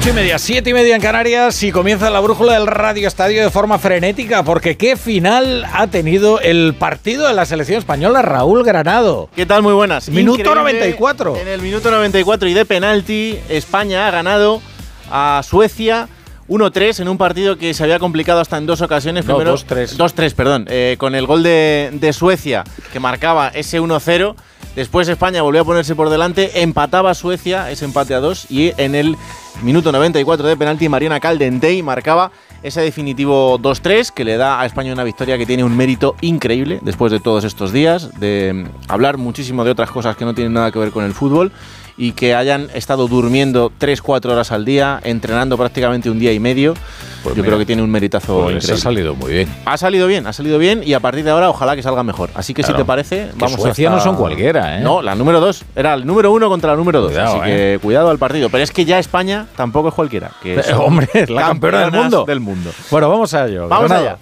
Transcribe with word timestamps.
Ocho 0.00 0.10
y 0.10 0.12
media, 0.14 0.38
siete 0.38 0.70
y 0.70 0.72
media 0.74 0.96
en 0.96 1.02
Canarias 1.02 1.62
y 1.62 1.70
comienza 1.72 2.08
la 2.08 2.20
brújula 2.20 2.54
del 2.54 2.66
Radio 2.66 3.06
Estadio 3.06 3.42
de 3.42 3.50
forma 3.50 3.78
frenética 3.78 4.42
porque 4.42 4.78
qué 4.78 4.96
final 4.96 5.66
ha 5.74 5.88
tenido 5.88 6.40
el 6.40 6.74
partido 6.78 7.28
de 7.28 7.34
la 7.34 7.44
selección 7.44 7.78
española 7.78 8.22
Raúl 8.22 8.64
Granado. 8.64 9.28
¿Qué 9.36 9.44
tal? 9.44 9.62
Muy 9.62 9.74
buenas. 9.74 10.08
Minuto 10.08 10.40
Increíble. 10.40 10.62
94. 10.72 11.36
En 11.36 11.48
el 11.48 11.60
minuto 11.60 11.90
94 11.90 12.48
y 12.48 12.54
de 12.54 12.64
penalti, 12.64 13.38
España 13.50 14.06
ha 14.08 14.10
ganado 14.10 14.62
a 15.10 15.42
Suecia 15.44 16.08
1-3 16.48 17.00
en 17.00 17.08
un 17.08 17.18
partido 17.18 17.58
que 17.58 17.74
se 17.74 17.82
había 17.84 17.98
complicado 17.98 18.40
hasta 18.40 18.56
en 18.56 18.64
dos 18.64 18.80
ocasiones. 18.80 19.26
No, 19.26 19.36
Primero, 19.36 19.54
2-3. 19.58 19.96
2-3, 19.98 20.34
perdón. 20.34 20.66
eh, 20.70 20.96
con 20.98 21.14
el 21.14 21.26
gol 21.26 21.42
de, 21.42 21.90
de 21.92 22.12
Suecia 22.14 22.64
que 22.90 23.00
marcaba 23.00 23.48
ese 23.48 23.78
1-0. 23.82 24.34
Después 24.76 25.08
España 25.08 25.42
volvió 25.42 25.62
a 25.62 25.64
ponerse 25.64 25.94
por 25.94 26.10
delante, 26.10 26.62
empataba 26.62 27.14
Suecia, 27.14 27.70
ese 27.70 27.84
empate 27.84 28.14
a 28.14 28.20
2. 28.20 28.50
Y 28.50 28.72
en 28.76 28.94
el 28.94 29.16
minuto 29.62 29.90
94 29.92 30.46
de 30.46 30.56
penalti, 30.56 30.88
Mariana 30.88 31.20
Caldentey 31.20 31.82
marcaba 31.82 32.30
ese 32.62 32.80
definitivo 32.80 33.58
2-3 33.58 34.10
que 34.12 34.24
le 34.24 34.36
da 34.36 34.60
a 34.60 34.66
España 34.66 34.92
una 34.92 35.04
victoria 35.04 35.38
que 35.38 35.46
tiene 35.46 35.64
un 35.64 35.76
mérito 35.76 36.14
increíble 36.20 36.78
después 36.82 37.10
de 37.10 37.18
todos 37.18 37.44
estos 37.44 37.72
días, 37.72 38.20
de 38.20 38.66
hablar 38.86 39.16
muchísimo 39.16 39.64
de 39.64 39.70
otras 39.70 39.90
cosas 39.90 40.16
que 40.16 40.24
no 40.24 40.34
tienen 40.34 40.52
nada 40.52 40.70
que 40.70 40.78
ver 40.78 40.90
con 40.90 41.04
el 41.04 41.14
fútbol 41.14 41.52
y 41.96 42.12
que 42.12 42.34
hayan 42.34 42.68
estado 42.74 43.06
durmiendo 43.08 43.70
3-4 43.78 44.26
horas 44.30 44.52
al 44.52 44.64
día, 44.64 45.00
entrenando 45.04 45.56
prácticamente 45.56 46.10
un 46.10 46.18
día 46.18 46.32
y 46.32 46.40
medio. 46.40 46.74
Pues 47.22 47.34
Yo 47.36 47.42
mira, 47.42 47.48
creo 47.48 47.58
que 47.58 47.66
tiene 47.66 47.82
un 47.82 47.90
meritazo 47.90 48.34
Pues 48.44 48.46
ha 48.46 48.56
increíble. 48.56 48.80
salido 48.80 49.14
muy 49.14 49.32
bien. 49.32 49.48
Ha 49.66 49.76
salido 49.76 50.06
bien, 50.06 50.26
ha 50.26 50.32
salido 50.32 50.58
bien 50.58 50.80
y 50.82 50.94
a 50.94 51.00
partir 51.00 51.22
de 51.22 51.30
ahora 51.30 51.50
ojalá 51.50 51.76
que 51.76 51.82
salga 51.82 52.02
mejor. 52.02 52.30
Así 52.34 52.54
que 52.54 52.62
Claro. 52.62 52.76
si 52.78 52.82
te 52.82 52.86
parece, 52.86 53.16
Que 53.26 53.32
vamos 53.36 53.60
Suecia 53.60 53.88
hasta- 53.90 53.98
no 53.98 54.02
son 54.02 54.16
cualquiera, 54.16 54.78
¿eh? 54.78 54.80
No, 54.80 55.02
la 55.02 55.14
número 55.14 55.38
2. 55.40 55.64
Era 55.76 55.92
el 55.94 56.06
número 56.06 56.32
1 56.32 56.48
contra 56.48 56.70
la 56.70 56.76
número 56.76 57.02
2. 57.02 57.10
Cuidado, 57.12 57.42
Así 57.42 57.50
que 57.50 57.78
cuidado 57.82 58.08
al 58.08 58.18
partido. 58.18 58.48
Pero 58.48 58.64
es 58.64 58.70
que 58.70 58.86
ya 58.86 58.98
España 58.98 59.46
tampoco 59.54 59.88
es 59.88 59.94
cualquiera. 59.94 60.30
Que 60.42 60.54
Eh, 60.60 60.72
hombre, 60.74 61.08
es 61.12 61.28
la 61.28 61.42
campeona 61.42 61.80
del 61.80 61.92
mundo. 61.92 62.24
Del 62.26 62.40
mundo. 62.40 62.70
Bueno, 62.90 63.10
vamos 63.10 63.34
a 63.34 63.46
ello. 63.46 63.68
Vamos 63.68 63.90
allá. 63.90 64.16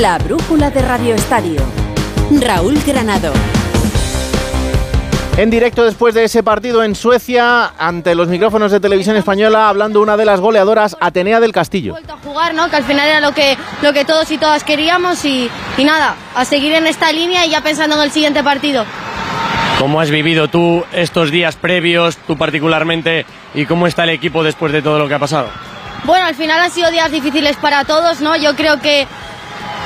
La 0.00 0.16
brújula 0.16 0.70
de 0.70 0.80
Radio 0.80 1.14
Estadio. 1.14 1.60
Raúl 2.40 2.78
Granado. 2.86 3.34
En 5.36 5.50
directo 5.50 5.84
después 5.84 6.14
de 6.14 6.24
ese 6.24 6.42
partido 6.42 6.82
en 6.82 6.94
Suecia, 6.94 7.72
ante 7.78 8.14
los 8.14 8.28
micrófonos 8.28 8.72
de 8.72 8.80
televisión 8.80 9.16
española, 9.16 9.68
hablando 9.68 10.00
una 10.00 10.16
de 10.16 10.24
las 10.24 10.40
goleadoras, 10.40 10.96
Atenea 11.00 11.38
del 11.38 11.52
Castillo. 11.52 11.92
vuelto 11.92 12.14
a 12.14 12.16
jugar, 12.16 12.54
¿no? 12.54 12.70
Que 12.70 12.76
al 12.76 12.84
final 12.84 13.08
era 13.08 13.20
lo 13.20 13.34
que, 13.34 13.58
lo 13.82 13.92
que 13.92 14.06
todos 14.06 14.30
y 14.30 14.38
todas 14.38 14.64
queríamos 14.64 15.22
y, 15.26 15.50
y 15.76 15.84
nada, 15.84 16.14
a 16.34 16.46
seguir 16.46 16.72
en 16.72 16.86
esta 16.86 17.12
línea 17.12 17.44
y 17.44 17.50
ya 17.50 17.60
pensando 17.60 17.96
en 17.96 18.02
el 18.02 18.10
siguiente 18.10 18.42
partido. 18.42 18.86
¿Cómo 19.78 20.00
has 20.00 20.10
vivido 20.10 20.48
tú 20.48 20.82
estos 20.92 21.30
días 21.30 21.56
previos, 21.56 22.16
tú 22.26 22.38
particularmente, 22.38 23.26
y 23.52 23.66
cómo 23.66 23.86
está 23.86 24.04
el 24.04 24.10
equipo 24.10 24.42
después 24.42 24.72
de 24.72 24.80
todo 24.80 24.98
lo 24.98 25.08
que 25.08 25.14
ha 25.14 25.18
pasado? 25.18 25.50
Bueno, 26.04 26.24
al 26.24 26.34
final 26.34 26.58
han 26.58 26.70
sido 26.70 26.90
días 26.90 27.10
difíciles 27.10 27.56
para 27.56 27.84
todos, 27.84 28.22
¿no? 28.22 28.34
Yo 28.36 28.56
creo 28.56 28.80
que, 28.80 29.06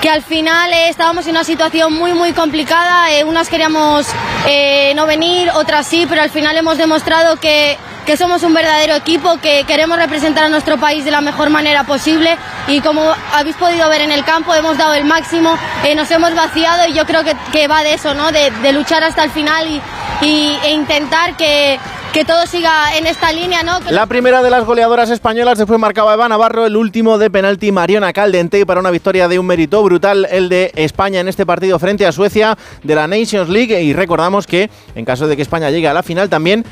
que 0.04 0.10
al 0.10 0.20
final 0.22 0.70
eh, 0.74 0.90
estábamos 0.90 1.24
en 1.24 1.30
una 1.30 1.44
situación 1.44 1.94
muy, 1.94 2.12
muy 2.12 2.34
complicada. 2.34 3.10
eh, 3.10 3.24
unas 3.24 3.48
queríamos 3.48 4.06
eh, 4.46 4.92
no 4.94 5.06
venir, 5.06 5.50
otras 5.54 5.86
sí, 5.86 6.04
pero 6.06 6.20
al 6.20 6.28
final 6.28 6.54
hemos 6.58 6.76
demostrado 6.76 7.36
que, 7.36 7.78
que 8.04 8.18
somos 8.18 8.42
un 8.42 8.52
verdadero 8.52 8.96
equipo, 8.96 9.38
que 9.38 9.64
queremos 9.64 9.96
representar 9.96 10.44
a 10.44 10.48
nuestro 10.50 10.76
país 10.76 11.06
de 11.06 11.10
la 11.10 11.22
mejor 11.22 11.48
manera 11.48 11.84
posible 11.84 12.36
y 12.68 12.82
como 12.82 13.14
habéis 13.32 13.56
podido 13.56 13.88
ver 13.88 14.02
en 14.02 14.12
el 14.12 14.26
campo 14.26 14.54
hemos 14.54 14.76
dado 14.76 14.92
el 14.92 15.06
máximo, 15.06 15.56
nos 15.96 16.10
hemos 16.10 16.34
vaciado 16.34 16.86
y 16.86 16.92
yo 16.92 17.06
creo 17.06 17.24
que, 17.24 17.34
que 17.50 17.66
va 17.66 17.82
de 17.82 17.94
eso, 17.94 18.12
¿no? 18.12 18.30
De, 18.30 18.50
luchar 18.74 19.02
hasta 19.04 19.24
el 19.24 19.30
final 19.30 19.66
y- 20.20 20.58
e 20.64 20.70
intentar 20.72 21.34
que, 21.38 21.80
que 22.14 22.24
todo 22.24 22.46
siga 22.46 22.96
en 22.96 23.08
esta 23.08 23.32
línea, 23.32 23.64
¿no? 23.64 23.80
Que 23.80 23.90
La 23.90 24.06
primera 24.06 24.40
de 24.40 24.48
las 24.48 24.64
goleadoras 24.64 25.10
españolas 25.10 25.58
después 25.58 25.80
marcaba 25.80 26.14
Eva 26.14 26.28
Navarro, 26.28 26.64
el 26.64 26.76
último 26.76 27.18
de 27.18 27.28
penalti 27.28 27.72
Mariona 27.72 28.12
Caldente 28.12 28.64
para 28.64 28.78
una 28.78 28.92
victoria 28.92 29.26
de 29.26 29.40
un 29.40 29.46
mérito 29.46 29.82
brutal, 29.82 30.28
el 30.30 30.48
de 30.48 30.70
España 30.76 31.18
en 31.18 31.26
este 31.26 31.44
partido 31.44 31.76
frente 31.80 32.06
a 32.06 32.12
Suecia 32.12 32.56
de 32.84 32.94
la 32.94 33.08
Nations 33.08 33.48
League. 33.48 33.82
Y 33.82 33.92
recordamos 33.94 34.46
que 34.46 34.70
en 34.94 35.04
caso 35.04 35.26
de 35.26 35.34
que 35.34 35.42
España 35.42 35.70
llegue 35.70 35.88
a 35.88 35.92
la 35.92 36.04
final 36.04 36.30
también 36.30 36.64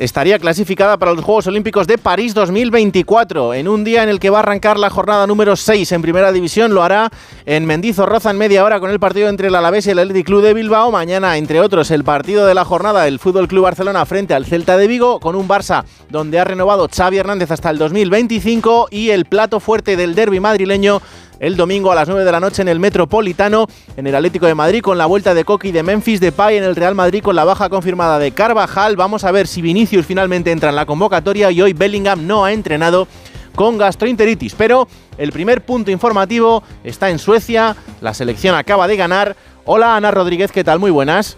estaría 0.00 0.38
clasificada 0.38 0.96
para 0.96 1.12
los 1.12 1.22
Juegos 1.22 1.46
Olímpicos 1.46 1.86
de 1.86 1.98
París 1.98 2.32
2024, 2.32 3.52
en 3.52 3.68
un 3.68 3.84
día 3.84 4.02
en 4.02 4.08
el 4.08 4.18
que 4.18 4.30
va 4.30 4.38
a 4.38 4.40
arrancar 4.40 4.78
la 4.78 4.88
jornada 4.88 5.26
número 5.26 5.56
6 5.56 5.92
en 5.92 6.00
Primera 6.00 6.32
División. 6.32 6.72
Lo 6.72 6.82
hará 6.82 7.10
en 7.44 7.66
Mendizorroza 7.66 8.30
en 8.30 8.38
media 8.38 8.64
hora 8.64 8.80
con 8.80 8.90
el 8.90 8.98
partido 8.98 9.28
entre 9.28 9.48
el 9.48 9.54
Alavés 9.54 9.86
y 9.86 9.90
el 9.90 9.98
Athletic 9.98 10.24
Club 10.24 10.42
de 10.42 10.54
Bilbao. 10.54 10.90
Mañana, 10.90 11.36
entre 11.36 11.60
otros, 11.60 11.90
el 11.90 12.02
partido 12.02 12.46
de 12.46 12.54
la 12.54 12.64
jornada 12.64 13.04
del 13.04 13.18
Fútbol 13.18 13.46
Club 13.46 13.64
Barcelona 13.64 14.06
frente 14.06 14.32
al 14.32 14.46
Celta 14.46 14.78
de 14.78 14.86
Vigo, 14.86 15.20
con 15.20 15.36
un 15.36 15.46
Barça 15.46 15.84
donde 16.08 16.40
ha 16.40 16.44
renovado 16.44 16.88
Xavi 16.88 17.18
Hernández 17.18 17.50
hasta 17.50 17.68
el 17.68 17.76
2025 17.76 18.88
y 18.90 19.10
el 19.10 19.26
plato 19.26 19.60
fuerte 19.60 19.96
del 19.96 20.14
derby 20.14 20.40
madrileño 20.40 21.02
el 21.40 21.56
domingo 21.56 21.90
a 21.90 21.94
las 21.94 22.06
9 22.06 22.24
de 22.24 22.32
la 22.32 22.38
noche 22.38 22.62
en 22.62 22.68
el 22.68 22.78
Metropolitano, 22.78 23.66
en 23.96 24.06
el 24.06 24.14
Atlético 24.14 24.46
de 24.46 24.54
Madrid, 24.54 24.82
con 24.82 24.98
la 24.98 25.06
vuelta 25.06 25.34
de 25.34 25.44
Coqui 25.44 25.72
de 25.72 25.82
Memphis 25.82 26.20
Depay 26.20 26.58
en 26.58 26.64
el 26.64 26.76
Real 26.76 26.94
Madrid 26.94 27.22
con 27.22 27.34
la 27.34 27.44
baja 27.44 27.68
confirmada 27.70 28.18
de 28.18 28.30
Carvajal. 28.32 28.96
Vamos 28.96 29.24
a 29.24 29.32
ver 29.32 29.46
si 29.46 29.62
Vinicius 29.62 29.89
finalmente 30.02 30.50
entra 30.52 30.70
en 30.70 30.76
la 30.76 30.86
convocatoria 30.86 31.50
y 31.50 31.60
hoy 31.60 31.72
Bellingham 31.72 32.26
no 32.26 32.44
ha 32.44 32.52
entrenado 32.52 33.08
con 33.54 33.78
gastroenteritis. 33.78 34.54
Pero 34.54 34.88
el 35.18 35.32
primer 35.32 35.64
punto 35.64 35.90
informativo 35.90 36.62
está 36.84 37.10
en 37.10 37.18
Suecia, 37.18 37.76
la 38.00 38.14
selección 38.14 38.54
acaba 38.54 38.88
de 38.88 38.96
ganar. 38.96 39.36
Hola 39.64 39.96
Ana 39.96 40.10
Rodríguez, 40.10 40.52
¿qué 40.52 40.64
tal? 40.64 40.78
Muy 40.78 40.90
buenas. 40.90 41.36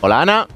Hola 0.00 0.22
Ana. 0.22 0.46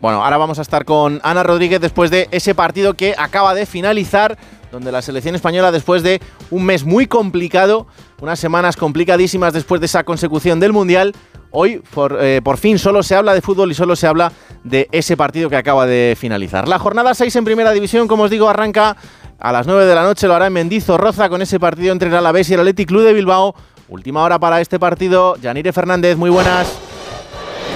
Bueno, 0.00 0.24
ahora 0.24 0.36
vamos 0.36 0.58
a 0.58 0.62
estar 0.62 0.84
con 0.84 1.20
Ana 1.22 1.44
Rodríguez 1.44 1.80
después 1.80 2.10
de 2.10 2.28
ese 2.32 2.56
partido 2.56 2.94
que 2.94 3.14
acaba 3.16 3.54
de 3.54 3.66
finalizar, 3.66 4.36
donde 4.72 4.90
la 4.90 5.00
selección 5.00 5.36
española, 5.36 5.70
después 5.70 6.02
de 6.02 6.20
un 6.50 6.64
mes 6.64 6.84
muy 6.84 7.06
complicado, 7.06 7.86
unas 8.20 8.40
semanas 8.40 8.76
complicadísimas 8.76 9.52
después 9.52 9.80
de 9.80 9.86
esa 9.86 10.02
consecución 10.02 10.58
del 10.58 10.72
Mundial, 10.72 11.14
hoy 11.52 11.82
por, 11.94 12.18
eh, 12.20 12.40
por 12.42 12.56
fin 12.58 12.78
solo 12.78 13.02
se 13.02 13.14
habla 13.14 13.34
de 13.34 13.40
fútbol 13.40 13.70
y 13.70 13.74
solo 13.74 13.94
se 13.96 14.06
habla 14.06 14.32
de 14.64 14.88
ese 14.92 15.16
partido 15.16 15.48
que 15.48 15.56
acaba 15.56 15.86
de 15.86 16.16
finalizar. 16.18 16.68
La 16.68 16.78
jornada 16.78 17.14
6 17.14 17.34
en 17.36 17.44
Primera 17.44 17.72
División, 17.72 18.08
como 18.08 18.24
os 18.24 18.30
digo, 18.30 18.48
arranca 18.48 18.96
a 19.38 19.52
las 19.52 19.66
9 19.66 19.86
de 19.86 19.94
la 19.94 20.02
noche, 20.02 20.26
lo 20.26 20.34
hará 20.34 20.46
en 20.46 20.52
Mendizorroza 20.52 21.28
con 21.28 21.42
ese 21.42 21.58
partido 21.58 21.92
entre 21.92 22.08
el 22.08 22.16
Alavés 22.16 22.48
y 22.50 22.54
el 22.54 22.60
Athletic 22.60 22.88
Club 22.88 23.02
de 23.02 23.12
Bilbao. 23.12 23.54
Última 23.88 24.22
hora 24.22 24.38
para 24.38 24.60
este 24.60 24.78
partido, 24.78 25.36
Yanire 25.36 25.72
Fernández, 25.72 26.16
muy 26.16 26.30
buenas. 26.30 26.91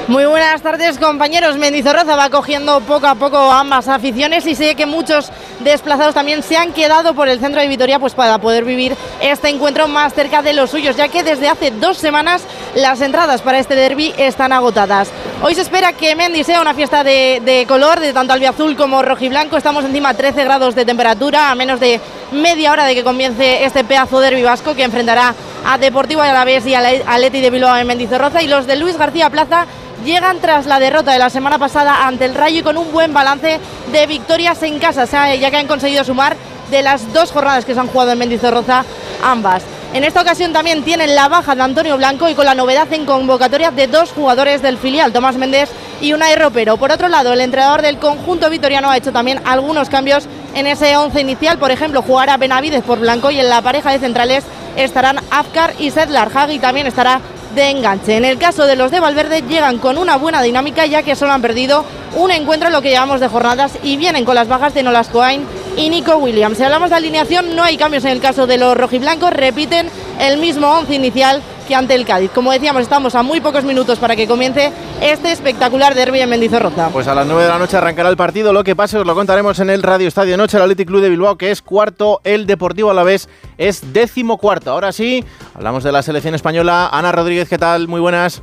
Muy 0.09 0.25
buenas 0.25 0.62
tardes 0.62 0.99
compañeros. 0.99 1.59
Mendizorroza 1.59 2.15
va 2.15 2.31
cogiendo 2.31 2.81
poco 2.83 3.09
a 3.09 3.17
poco 3.17 3.50
ambas 3.50 3.89
aficiones 3.89 4.47
y 4.47 4.55
sé 4.55 4.77
que 4.77 4.87
muchos 4.87 5.33
desplazados 5.65 6.15
también 6.15 6.44
se 6.44 6.56
han 6.56 6.72
quedado 6.72 7.12
por 7.12 7.28
el 7.28 7.41
centro 7.41 7.61
de 7.61 7.67
Vitoria 7.67 7.99
pues 7.99 8.15
para 8.15 8.39
poder 8.39 8.65
vivir 8.65 8.97
este 9.21 9.49
encuentro 9.49 9.89
más 9.89 10.15
cerca 10.15 10.43
de 10.43 10.53
los 10.53 10.71
suyos, 10.71 10.95
ya 10.95 11.09
que 11.09 11.25
desde 11.25 11.49
hace 11.49 11.72
dos 11.72 11.99
semanas 11.99 12.45
las 12.77 13.00
entradas 13.00 13.43
para 13.43 13.59
este 13.59 13.75
derby 13.75 14.15
están 14.16 14.53
agotadas. 14.53 15.11
Hoy 15.43 15.56
se 15.56 15.62
espera 15.62 15.93
que 15.93 16.15
Mendy 16.15 16.45
sea 16.45 16.61
una 16.61 16.75
fiesta 16.75 17.03
de, 17.03 17.65
color, 17.66 17.99
de 17.99 18.12
tanto 18.12 18.33
albiazul 18.33 18.77
como 18.77 19.03
rojiblanco. 19.03 19.56
Estamos 19.56 19.84
encima 19.84 20.11
a 20.11 20.15
13 20.15 20.45
grados 20.45 20.77
de 20.77 20.84
temperatura, 20.84 21.50
a 21.50 21.56
menos 21.56 21.81
de 21.81 22.00
media 22.31 22.71
hora 22.71 22.84
de 22.84 22.95
que 22.95 23.03
comience 23.03 23.65
este 23.65 23.83
pedazo 23.83 24.21
derby 24.21 24.45
vasco 24.45 24.77
que 24.77 24.84
enfrentará 24.84 25.34
a 25.65 25.78
Deportivo 25.78 26.22
Alavés 26.22 26.65
y 26.65 26.75
al 26.75 27.03
Atleti 27.09 27.41
de 27.41 27.50
Bilbao 27.50 27.77
en 27.77 27.89
Mendizorroza 27.89 28.41
y 28.41 28.47
los 28.47 28.69
de 28.69 28.77
Luis 28.77 28.97
García 28.97 29.31
Plaza 29.31 29.66
llegan 30.06 30.41
tras 30.41 30.67
la 30.67 30.78
derrota 30.78 31.12
de 31.12 31.19
la 31.19 31.28
semana 31.28 31.59
pasada 31.59 32.06
ante 32.06 32.25
el 32.25 32.34
Rayo 32.34 32.61
y 32.61 32.62
con 32.62 32.78
un 32.78 32.93
buen 32.93 33.12
balance 33.12 33.59
de 33.91 34.06
victorias 34.06 34.63
en 34.63 34.78
casa, 34.78 35.04
ya 35.34 35.51
que 35.51 35.57
han 35.57 35.66
conseguido 35.66 36.04
sumar 36.04 36.36
de 36.71 36.83
las 36.83 37.13
dos 37.13 37.33
jornadas 37.33 37.65
que 37.65 37.75
se 37.75 37.81
han 37.81 37.89
jugado 37.89 38.13
en 38.13 38.19
Mendizorroza 38.19 38.84
ambas. 39.22 39.65
En 39.92 40.04
esta 40.04 40.22
ocasión 40.22 40.53
también 40.53 40.84
tienen 40.84 41.15
la 41.15 41.28
baja 41.28 41.57
de 41.57 41.63
Antonio 41.63 41.97
Blanco 41.97 42.28
y 42.28 42.34
con 42.34 42.45
la 42.45 42.54
novedad 42.54 42.92
en 42.92 43.04
convocatoria 43.04 43.72
de 43.72 43.89
dos 43.89 44.13
jugadores 44.13 44.63
del 44.63 44.78
filial, 44.78 45.13
Tomás 45.13 45.36
Méndez 45.36 45.71
y 46.01 46.13
Unai 46.13 46.36
Ropero. 46.36 46.77
Por 46.77 46.92
otro 46.92 47.09
lado, 47.09 47.33
el 47.33 47.41
entrenador 47.41 47.83
del 47.83 47.98
conjunto 47.98 48.48
vitoriano 48.48 48.91
ha 48.91 48.97
hecho 48.97 49.13
también 49.13 49.41
algunos 49.45 49.89
cambios 49.89 50.28
en 50.54 50.69
ese 50.69 50.97
once 50.97 51.21
inicial. 51.21 51.59
Por 51.59 51.72
ejemplo, 51.72 52.03
jugará 52.03 52.36
Benavides 52.36 52.84
por 52.84 53.01
Blanco 53.01 53.31
y 53.31 53.41
en 53.41 53.48
la 53.48 53.63
pareja 53.63 53.91
de 53.91 53.98
centrales 53.98 54.45
estarán 54.77 55.19
Afkar 55.31 55.75
y 55.78 55.91
Sedlar 55.91 56.31
Hagi 56.33 56.59
también 56.59 56.86
estará 56.86 57.21
de 57.57 57.71
enganche. 57.71 58.17
En 58.17 58.25
el 58.25 58.39
caso 58.39 58.67
de 58.67 58.77
los 58.77 58.93
de 58.93 59.01
Valverde 59.01 59.43
llegan 59.43 59.79
con 59.79 59.99
una 59.99 60.17
buena 60.17 60.43
dinámica 60.43 60.87
ya 60.87 61.03
que 61.03 61.17
solo 61.17 61.33
han 61.33 61.43
perdido 61.43 61.85
un 62.15 62.31
encuentro 62.31 62.69
en 62.69 62.73
lo 62.73 62.83
que 62.83 62.91
llevamos 62.91 63.19
de 63.19 63.29
jornadas 63.29 63.73
y 63.83 63.97
vienen 63.97 64.25
con 64.25 64.37
las 64.37 64.47
bajas 64.47 64.75
de 64.75 64.83
Nolas 64.83 65.09
Coain 65.09 65.45
y 65.77 65.91
Nico 65.91 66.17
Williams. 66.17 66.59
Si 66.59 66.63
hablamos 66.63 66.91
de 66.91 66.97
alineación 66.97 67.57
no 67.57 67.65
hay 67.65 67.77
cambios 67.77 68.05
en 68.05 68.13
el 68.13 68.21
caso 68.21 68.47
de 68.47 68.59
los 68.59 68.77
rojiblancos, 68.77 69.33
repiten 69.33 69.89
el 70.21 70.39
mismo 70.39 70.69
once 70.69 70.95
inicial 70.95 71.43
ante 71.74 71.95
el 71.95 72.04
Cádiz. 72.04 72.30
Como 72.30 72.53
decíamos, 72.53 72.83
estamos 72.83 73.15
a 73.15 73.22
muy 73.22 73.41
pocos 73.41 73.65
minutos 73.65 73.98
para 73.98 74.16
que 74.16 74.27
comience 74.27 74.72
este 75.01 75.33
espectacular 75.33 75.95
derby 75.95 76.21
en 76.21 76.30
Mendizorroza. 76.30 76.89
Pues 76.91 77.09
a 77.09 77.15
las 77.15 77.27
9 77.27 77.42
de 77.42 77.48
la 77.48 77.59
noche 77.59 77.77
arrancará 77.77 78.09
el 78.09 78.16
partido. 78.16 78.53
Lo 78.53 78.65
que 78.65 78.77
pase 78.77 78.98
os 78.98 79.07
lo 79.07 79.15
contaremos 79.15 79.59
en 79.60 79.71
el 79.71 79.83
Radio 79.83 80.09
Estadio 80.09 80.36
Noche. 80.36 80.57
El 80.57 80.63
Athletic 80.63 80.89
Club 80.89 81.03
de 81.03 81.10
Bilbao, 81.10 81.36
que 81.36 81.51
es 81.51 81.63
cuarto, 81.63 82.21
el 82.24 82.47
Deportivo 82.47 82.91
a 82.91 82.95
la 82.95 83.03
vez 83.03 83.28
es 83.59 83.92
décimo 83.92 84.39
cuarto. 84.39 84.71
Ahora 84.71 84.92
sí, 84.92 85.24
hablamos 85.54 85.84
de 85.84 85.92
la 85.92 86.03
selección 86.03 86.34
española. 86.34 86.89
Ana 86.92 87.13
Rodríguez, 87.13 87.48
¿qué 87.48 87.59
tal? 87.59 87.89
Muy 87.89 88.01
buenas. 88.01 88.42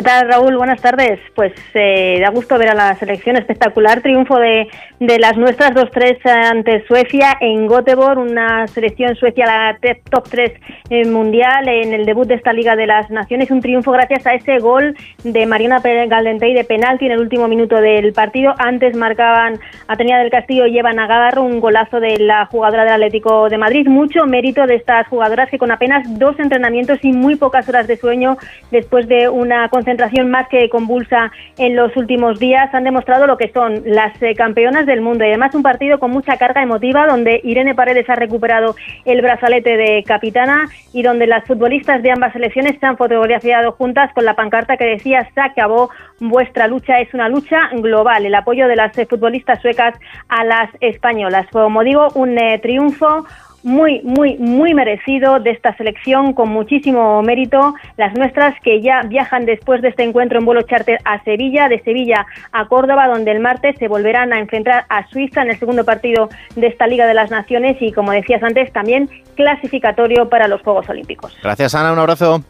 ¿Qué 0.00 0.04
tal, 0.04 0.28
Raúl? 0.28 0.56
Buenas 0.56 0.80
tardes. 0.80 1.20
Pues 1.34 1.52
eh, 1.74 2.20
da 2.22 2.30
gusto 2.30 2.56
ver 2.56 2.70
a 2.70 2.74
la 2.74 2.94
selección 2.94 3.36
espectacular. 3.36 4.00
Triunfo 4.00 4.38
de, 4.38 4.66
de 4.98 5.18
las 5.18 5.36
nuestras 5.36 5.72
2-3 5.72 6.26
ante 6.50 6.86
Suecia 6.86 7.36
en 7.38 7.66
Göteborg, 7.66 8.18
una 8.18 8.66
selección 8.68 9.14
Suecia 9.14 9.44
la 9.44 9.78
top 10.10 10.26
3 10.30 10.52
eh, 10.88 11.04
mundial 11.04 11.68
en 11.68 11.92
el 11.92 12.06
debut 12.06 12.26
de 12.26 12.36
esta 12.36 12.54
Liga 12.54 12.76
de 12.76 12.86
las 12.86 13.10
Naciones. 13.10 13.50
Un 13.50 13.60
triunfo 13.60 13.92
gracias 13.92 14.26
a 14.26 14.32
ese 14.32 14.58
gol 14.58 14.96
de 15.22 15.44
Mariana 15.44 15.80
Galdentey 15.80 16.54
de 16.54 16.64
penalti 16.64 17.04
en 17.04 17.12
el 17.12 17.20
último 17.20 17.46
minuto 17.46 17.76
del 17.76 18.14
partido. 18.14 18.54
Antes 18.56 18.96
marcaban 18.96 19.60
Atenea 19.86 20.20
del 20.20 20.30
Castillo 20.30 20.64
y 20.64 20.78
Eva 20.78 20.94
Nagarro, 20.94 21.42
un 21.42 21.60
golazo 21.60 22.00
de 22.00 22.16
la 22.20 22.46
jugadora 22.46 22.84
del 22.84 22.94
Atlético 22.94 23.50
de 23.50 23.58
Madrid. 23.58 23.86
Mucho 23.86 24.24
mérito 24.24 24.66
de 24.66 24.76
estas 24.76 25.06
jugadoras 25.08 25.50
que 25.50 25.58
con 25.58 25.70
apenas 25.70 26.06
dos 26.18 26.40
entrenamientos 26.40 27.00
y 27.02 27.12
muy 27.12 27.36
pocas 27.36 27.68
horas 27.68 27.86
de 27.86 27.98
sueño 27.98 28.38
después 28.70 29.06
de 29.06 29.28
una 29.28 29.68
concentración 29.68 29.89
más 30.26 30.48
que 30.48 30.68
convulsa 30.68 31.32
en 31.58 31.76
los 31.76 31.96
últimos 31.96 32.38
días, 32.38 32.72
han 32.74 32.84
demostrado 32.84 33.26
lo 33.26 33.36
que 33.36 33.50
son 33.52 33.82
las 33.84 34.20
eh, 34.22 34.34
campeonas 34.34 34.86
del 34.86 35.00
mundo 35.00 35.24
y 35.24 35.28
además 35.28 35.54
un 35.54 35.62
partido 35.62 35.98
con 35.98 36.10
mucha 36.10 36.36
carga 36.36 36.62
emotiva 36.62 37.06
donde 37.06 37.40
Irene 37.44 37.74
Paredes 37.74 38.08
ha 38.08 38.14
recuperado 38.14 38.74
el 39.04 39.22
brazalete 39.22 39.76
de 39.76 40.04
capitana 40.04 40.68
y 40.92 41.02
donde 41.02 41.26
las 41.26 41.44
futbolistas 41.44 42.02
de 42.02 42.12
ambas 42.12 42.32
selecciones 42.32 42.78
se 42.78 42.86
han 42.86 42.96
fotografiado 42.96 43.72
juntas 43.72 44.12
con 44.14 44.24
la 44.24 44.34
pancarta 44.34 44.76
que 44.76 44.84
decía 44.84 45.28
se 45.34 45.40
acabó 45.40 45.90
vuestra 46.20 46.68
lucha 46.68 46.98
es 47.00 47.12
una 47.14 47.28
lucha 47.28 47.70
global, 47.72 48.26
el 48.26 48.34
apoyo 48.34 48.68
de 48.68 48.76
las 48.76 48.96
eh, 48.98 49.06
futbolistas 49.06 49.60
suecas 49.62 49.94
a 50.28 50.44
las 50.44 50.70
españolas. 50.80 51.46
Como 51.50 51.82
digo, 51.82 52.08
un 52.14 52.38
eh, 52.38 52.58
triunfo 52.58 53.26
muy, 53.62 54.00
muy, 54.02 54.36
muy 54.38 54.74
merecido 54.74 55.38
de 55.40 55.50
esta 55.50 55.76
selección, 55.76 56.32
con 56.32 56.48
muchísimo 56.48 57.22
mérito. 57.22 57.74
Las 57.96 58.14
nuestras 58.14 58.58
que 58.62 58.80
ya 58.80 59.02
viajan 59.02 59.46
después 59.46 59.82
de 59.82 59.88
este 59.88 60.02
encuentro 60.02 60.38
en 60.38 60.44
vuelo 60.44 60.62
charter 60.62 60.98
a 61.04 61.22
Sevilla, 61.24 61.68
de 61.68 61.80
Sevilla 61.82 62.26
a 62.52 62.66
Córdoba, 62.66 63.08
donde 63.08 63.32
el 63.32 63.40
martes 63.40 63.76
se 63.78 63.88
volverán 63.88 64.32
a 64.32 64.38
enfrentar 64.38 64.86
a 64.88 65.06
Suiza 65.08 65.42
en 65.42 65.50
el 65.50 65.58
segundo 65.58 65.84
partido 65.84 66.28
de 66.56 66.66
esta 66.66 66.86
Liga 66.86 67.06
de 67.06 67.14
las 67.14 67.30
Naciones 67.30 67.76
y, 67.80 67.92
como 67.92 68.12
decías 68.12 68.42
antes, 68.42 68.72
también 68.72 69.08
clasificatorio 69.36 70.28
para 70.28 70.48
los 70.48 70.62
Juegos 70.62 70.88
Olímpicos. 70.88 71.36
Gracias, 71.42 71.74
Ana. 71.74 71.92
Un 71.92 71.98
abrazo. 71.98 72.42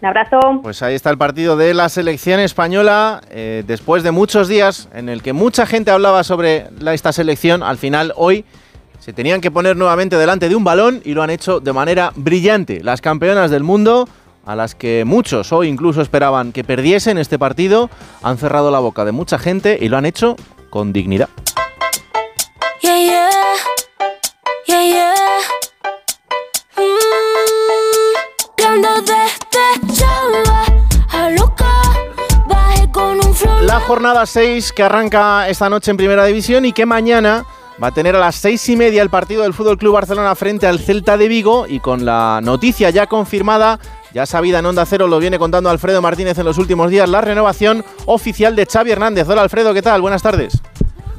Un 0.00 0.08
abrazo. 0.08 0.60
Pues 0.62 0.82
ahí 0.82 0.94
está 0.94 1.10
el 1.10 1.18
partido 1.18 1.56
de 1.56 1.72
la 1.72 1.88
selección 1.88 2.38
española. 2.40 3.22
Eh, 3.30 3.64
después 3.66 4.02
de 4.02 4.10
muchos 4.10 4.46
días 4.46 4.88
en 4.94 5.08
el 5.08 5.22
que 5.22 5.32
mucha 5.32 5.64
gente 5.64 5.90
hablaba 5.90 6.22
sobre 6.22 6.66
esta 6.92 7.12
selección, 7.12 7.62
al 7.62 7.78
final 7.78 8.12
hoy 8.16 8.44
se 9.00 9.12
tenían 9.12 9.40
que 9.40 9.50
poner 9.50 9.76
nuevamente 9.76 10.16
delante 10.16 10.48
de 10.48 10.56
un 10.56 10.64
balón 10.64 11.00
y 11.04 11.14
lo 11.14 11.22
han 11.22 11.30
hecho 11.30 11.60
de 11.60 11.72
manera 11.72 12.12
brillante. 12.16 12.82
Las 12.82 13.00
campeonas 13.00 13.50
del 13.50 13.62
mundo, 13.62 14.08
a 14.44 14.56
las 14.56 14.74
que 14.74 15.04
muchos 15.06 15.52
hoy 15.52 15.68
incluso 15.68 16.00
esperaban 16.00 16.52
que 16.52 16.64
perdiesen 16.64 17.18
este 17.18 17.38
partido, 17.38 17.90
han 18.22 18.38
cerrado 18.38 18.70
la 18.70 18.78
boca 18.78 19.04
de 19.04 19.12
mucha 19.12 19.38
gente 19.38 19.78
y 19.80 19.88
lo 19.88 19.96
han 19.96 20.06
hecho 20.06 20.36
con 20.70 20.92
dignidad. 20.92 21.28
La 33.62 33.80
jornada 33.80 34.26
6 34.26 34.72
que 34.72 34.82
arranca 34.82 35.48
esta 35.48 35.68
noche 35.68 35.90
en 35.90 35.96
Primera 35.96 36.24
División 36.24 36.64
y 36.64 36.72
que 36.72 36.86
mañana 36.86 37.44
va 37.82 37.88
a 37.88 37.92
tener 37.92 38.16
a 38.16 38.18
las 38.18 38.36
seis 38.36 38.68
y 38.68 38.76
media 38.76 39.02
el 39.02 39.10
partido 39.10 39.42
del 39.42 39.52
Fútbol 39.52 39.78
Club 39.78 39.94
Barcelona 39.94 40.34
frente 40.34 40.66
al 40.66 40.78
Celta 40.78 41.16
de 41.16 41.28
Vigo 41.28 41.66
y 41.68 41.80
con 41.80 42.04
la 42.04 42.40
noticia 42.42 42.90
ya 42.90 43.06
confirmada, 43.06 43.78
ya 44.14 44.24
sabida 44.24 44.60
en 44.60 44.66
Onda 44.66 44.86
Cero, 44.86 45.08
lo 45.08 45.18
viene 45.18 45.38
contando 45.38 45.68
Alfredo 45.68 46.00
Martínez 46.00 46.38
en 46.38 46.46
los 46.46 46.58
últimos 46.58 46.90
días, 46.90 47.08
la 47.08 47.20
renovación 47.20 47.84
oficial 48.06 48.56
de 48.56 48.66
Xavi 48.66 48.92
Hernández. 48.92 49.28
Hola 49.28 49.42
Alfredo, 49.42 49.74
¿qué 49.74 49.82
tal? 49.82 50.00
Buenas 50.00 50.22
tardes. 50.22 50.60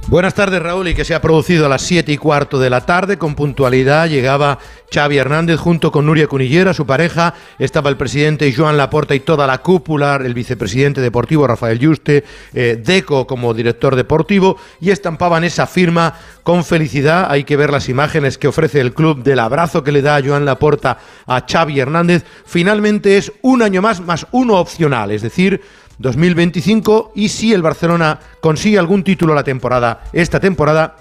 Buenas 0.10 0.36
tardes 0.36 0.64
Raúl 0.64 0.88
y 0.88 0.96
que 0.96 1.04
se 1.04 1.14
ha 1.14 1.20
producido 1.20 1.66
a 1.66 1.70
las 1.70 1.82
7 1.82 2.14
y 2.14 2.18
cuarto 2.18 2.60
de 2.60 2.70
la 2.70 2.86
tarde 2.86 3.18
con 3.18 3.36
puntualidad 3.36 4.08
llegaba 4.08 4.58
Xavi 4.90 5.18
Hernández 5.18 5.60
junto 5.60 5.92
con 5.92 6.06
Nuria 6.06 6.28
Cunillera, 6.28 6.74
su 6.74 6.86
pareja, 6.86 7.34
estaba 7.60 7.90
el 7.90 7.98
presidente 7.98 8.54
Joan 8.56 8.78
Laporta 8.78 9.16
y 9.16 9.20
toda 9.20 9.46
la 9.46 9.58
cúpula, 9.58 10.16
el 10.24 10.34
vicepresidente 10.34 11.02
deportivo 11.02 11.46
Rafael 11.46 11.78
Yuste, 11.78 12.24
eh, 12.54 12.82
Deco 12.82 13.28
como 13.28 13.54
director 13.54 13.98
deportivo 13.98 14.56
y 14.80 14.92
estampaban 14.92 15.44
esa 15.44 15.68
firma 15.68 16.14
con 16.42 16.64
felicidad. 16.64 17.28
Hay 17.30 17.44
que 17.44 17.58
ver 17.58 17.70
las 17.70 17.90
imágenes 17.90 18.38
que 18.38 18.48
ofrece 18.48 18.80
el 18.80 18.94
club 18.94 19.24
del 19.24 19.40
abrazo 19.40 19.84
que 19.84 19.92
le 19.92 20.02
da 20.02 20.22
Joan 20.26 20.46
Laporta 20.46 21.00
a 21.26 21.46
Xavi 21.46 21.82
Hernández. 21.82 22.24
Finalmente 22.46 23.18
es 23.18 23.34
un 23.42 23.62
año 23.62 23.82
más 23.82 24.00
más 24.00 24.26
uno 24.32 24.56
opcional, 24.56 25.12
es 25.12 25.22
decir, 25.22 25.62
2025 26.00 27.12
y 27.16 27.30
si 27.30 27.54
el 27.54 27.62
Barcelona 27.62 28.20
consigue 28.42 28.80
algún 28.80 29.04
título 29.04 29.34
la 29.34 29.44
temporada, 29.44 30.04
esta 30.14 30.40
temporada 30.40 30.96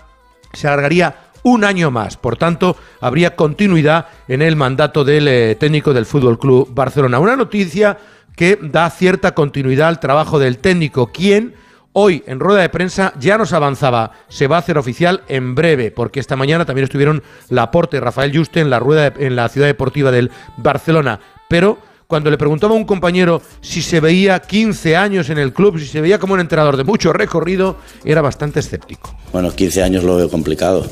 se 0.52 0.66
alargaría 0.66 1.16
un 1.43 1.64
año 1.64 1.90
más. 1.90 2.16
Por 2.16 2.37
tanto, 2.37 2.76
habría 3.00 3.37
continuidad 3.37 4.08
en 4.26 4.43
el 4.43 4.56
mandato 4.56 5.04
del 5.04 5.28
eh, 5.28 5.54
técnico 5.54 5.93
del 5.93 6.06
Fútbol 6.06 6.38
Club 6.38 6.69
Barcelona. 6.75 7.20
Una 7.20 7.37
noticia 7.37 7.98
que 8.34 8.58
da 8.60 8.90
cierta 8.90 9.32
continuidad 9.32 9.88
al 9.88 10.00
trabajo 10.00 10.38
del 10.38 10.58
técnico, 10.58 11.12
quien 11.12 11.54
hoy 11.92 12.22
en 12.26 12.40
rueda 12.40 12.60
de 12.60 12.69
prensa 12.69 13.14
ya 13.19 13.38
nos 13.38 13.52
avanzaba, 13.52 14.12
se 14.28 14.49
va 14.49 14.56
a 14.56 14.58
hacer 14.58 14.76
oficial 14.76 15.22
en 15.28 15.54
breve, 15.54 15.90
porque 15.90 16.20
esta 16.20 16.37
mañana 16.37 16.66
también 16.66 16.84
estuvieron 16.84 17.22
Laporte 17.49 17.96
y 17.96 18.00
Rafael 18.00 18.37
Juste 18.37 18.60
en 18.60 18.69
la 18.69 18.78
rueda 18.78 19.14
en 19.16 19.37
la 19.37 19.49
ciudad 19.49 19.66
deportiva 19.66 20.10
del 20.10 20.31
Barcelona, 20.58 21.20
pero 21.49 21.78
cuando 22.06 22.30
le 22.30 22.38
preguntaba 22.38 22.74
a 22.74 22.76
un 22.76 22.84
compañero 22.84 23.42
si 23.60 23.82
se 23.82 24.00
veía 24.00 24.38
15 24.38 24.96
años 24.96 25.28
en 25.30 25.38
el 25.38 25.52
club, 25.52 25.78
si 25.78 25.86
se 25.86 26.00
veía 26.00 26.18
como 26.18 26.34
un 26.34 26.40
entrenador 26.40 26.76
de 26.76 26.84
mucho 26.84 27.12
recorrido, 27.12 27.76
era 28.04 28.22
bastante 28.22 28.60
escéptico. 28.60 29.16
Bueno, 29.32 29.54
15 29.54 29.82
años 29.82 30.04
lo 30.04 30.16
veo 30.16 30.30
complicado. 30.30 30.86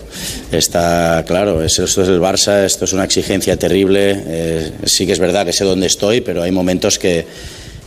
Está 0.50 1.24
claro, 1.26 1.62
esto 1.62 1.84
es 1.84 1.96
el 1.98 2.20
Barça, 2.20 2.64
esto 2.64 2.84
es 2.84 2.92
una 2.92 3.04
exigencia 3.04 3.56
terrible. 3.56 4.22
Eh, 4.26 4.72
sí 4.84 5.06
que 5.06 5.12
es 5.12 5.20
verdad 5.20 5.46
que 5.46 5.52
sé 5.52 5.64
dónde 5.64 5.86
estoy, 5.86 6.20
pero 6.20 6.42
hay 6.42 6.50
momentos 6.50 6.98
que, 6.98 7.26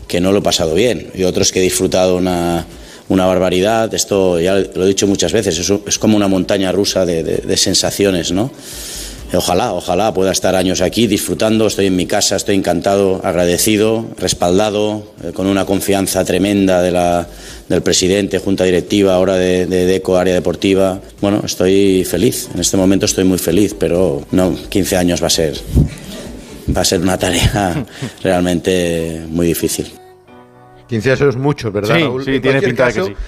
que 0.08 0.22
no 0.22 0.32
lo 0.32 0.40
he 0.40 0.44
pasado 0.44 0.74
bien 0.74 1.12
y 1.14 1.24
otros 1.24 1.52
que 1.52 1.60
he 1.60 1.64
disfrutado 1.64 2.16
una, 2.16 2.66
una 3.10 3.26
barbaridad. 3.26 3.94
Esto 3.94 4.40
ya 4.40 4.56
lo 4.56 4.86
he 4.86 4.88
dicho 4.88 5.06
muchas 5.06 5.34
veces, 5.34 5.70
es, 5.86 6.00
como 6.00 6.16
una 6.16 6.30
montaña 6.30 6.72
rusa 6.72 7.06
de 7.06 7.58
sensaciones, 7.58 8.32
¿no? 8.32 8.52
Ojalá, 9.34 9.74
ojalá 9.74 10.14
pueda 10.14 10.32
estar 10.32 10.56
años 10.56 10.82
aquí 10.82 11.06
disfrutando. 11.06 11.68
Estoy 11.68 11.88
en 11.88 11.96
mi 11.96 12.06
casa, 12.06 12.38
estoy 12.38 12.56
encantado, 12.56 13.20
agradecido, 13.24 14.06
respaldado, 14.18 15.04
eh, 15.24 15.32
con 15.34 15.48
una 15.48 15.66
confianza 15.66 16.24
tremenda 16.24 16.82
de 16.82 16.92
la, 16.92 17.28
del 17.68 17.82
presidente, 17.82 18.40
junta 18.40 18.64
directiva, 18.64 19.16
ahora 19.16 19.36
de, 19.36 19.66
de, 19.66 19.86
DECO, 19.86 20.18
área 20.18 20.34
deportiva. 20.34 21.02
Bueno, 21.20 21.42
estoy 21.44 22.06
feliz. 22.06 22.50
En 22.54 22.62
este 22.62 22.78
momento 22.78 23.06
estoy 23.06 23.26
muy 23.26 23.38
feliz, 23.38 23.76
pero 23.78 24.26
no, 24.32 24.56
15 24.70 24.98
años 24.98 25.22
va 25.22 25.28
a 25.28 25.32
ser, 25.32 25.56
va 26.76 26.82
a 26.82 26.86
ser 26.86 27.02
una 27.02 27.18
tarea 27.18 27.86
realmente 28.24 29.26
muy 29.28 29.48
difícil. 29.48 29.92
15 30.88 31.10
años 31.12 31.22
es 31.22 31.36
mucho, 31.36 31.70
¿verdad, 31.70 31.98
sí, 31.98 32.04
Raúl? 32.04 32.24
Sí, 32.24 32.40
tiene 32.40 32.62
pinta 32.62 32.86
caso, 32.86 33.04
de 33.04 33.10
que 33.10 33.16
sí. 33.16 33.22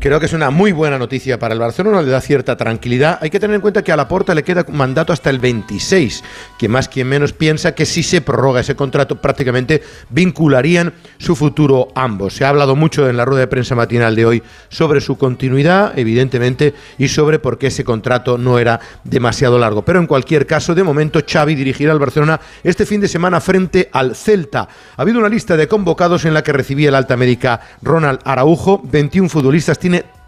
Creo 0.00 0.20
que 0.20 0.26
es 0.26 0.34
una 0.34 0.50
muy 0.50 0.72
buena 0.72 0.98
noticia 0.98 1.38
para 1.38 1.54
el 1.54 1.60
Barcelona, 1.60 2.02
le 2.02 2.10
da 2.10 2.20
cierta 2.20 2.58
tranquilidad. 2.58 3.18
Hay 3.22 3.30
que 3.30 3.40
tener 3.40 3.54
en 3.54 3.62
cuenta 3.62 3.82
que 3.82 3.90
a 3.90 3.96
la 3.96 4.06
Porta 4.06 4.34
le 4.34 4.42
queda 4.42 4.66
mandato 4.70 5.14
hasta 5.14 5.30
el 5.30 5.38
26, 5.38 6.22
que 6.58 6.68
más 6.68 6.88
quien 6.88 7.08
menos 7.08 7.32
piensa 7.32 7.74
que 7.74 7.86
si 7.86 8.02
se 8.02 8.20
prorroga 8.20 8.60
ese 8.60 8.76
contrato 8.76 9.22
prácticamente 9.22 9.82
vincularían 10.10 10.92
su 11.16 11.34
futuro 11.34 11.88
ambos. 11.94 12.34
Se 12.34 12.44
ha 12.44 12.50
hablado 12.50 12.76
mucho 12.76 13.08
en 13.08 13.16
la 13.16 13.24
rueda 13.24 13.40
de 13.40 13.46
prensa 13.46 13.74
matinal 13.74 14.14
de 14.14 14.26
hoy 14.26 14.42
sobre 14.68 15.00
su 15.00 15.16
continuidad, 15.16 15.98
evidentemente, 15.98 16.74
y 16.98 17.08
sobre 17.08 17.38
por 17.38 17.56
qué 17.56 17.68
ese 17.68 17.84
contrato 17.84 18.36
no 18.36 18.58
era 18.58 18.80
demasiado 19.04 19.58
largo. 19.58 19.86
Pero 19.86 20.00
en 20.00 20.06
cualquier 20.06 20.46
caso, 20.46 20.74
de 20.74 20.82
momento 20.82 21.20
Xavi 21.26 21.54
dirigirá 21.54 21.92
al 21.92 21.98
Barcelona 21.98 22.38
este 22.62 22.84
fin 22.84 23.00
de 23.00 23.08
semana 23.08 23.40
frente 23.40 23.88
al 23.90 24.14
Celta. 24.14 24.68
Ha 24.96 25.02
habido 25.02 25.18
una 25.18 25.30
lista 25.30 25.56
de 25.56 25.66
convocados 25.66 26.26
en 26.26 26.34
la 26.34 26.42
que 26.42 26.52
recibía 26.52 26.90
el 26.90 26.94
alta 26.94 27.16
médica 27.16 27.60
Ronald 27.80 28.20
Araujo, 28.24 28.82
21 28.84 29.30
futbolistas 29.30 29.78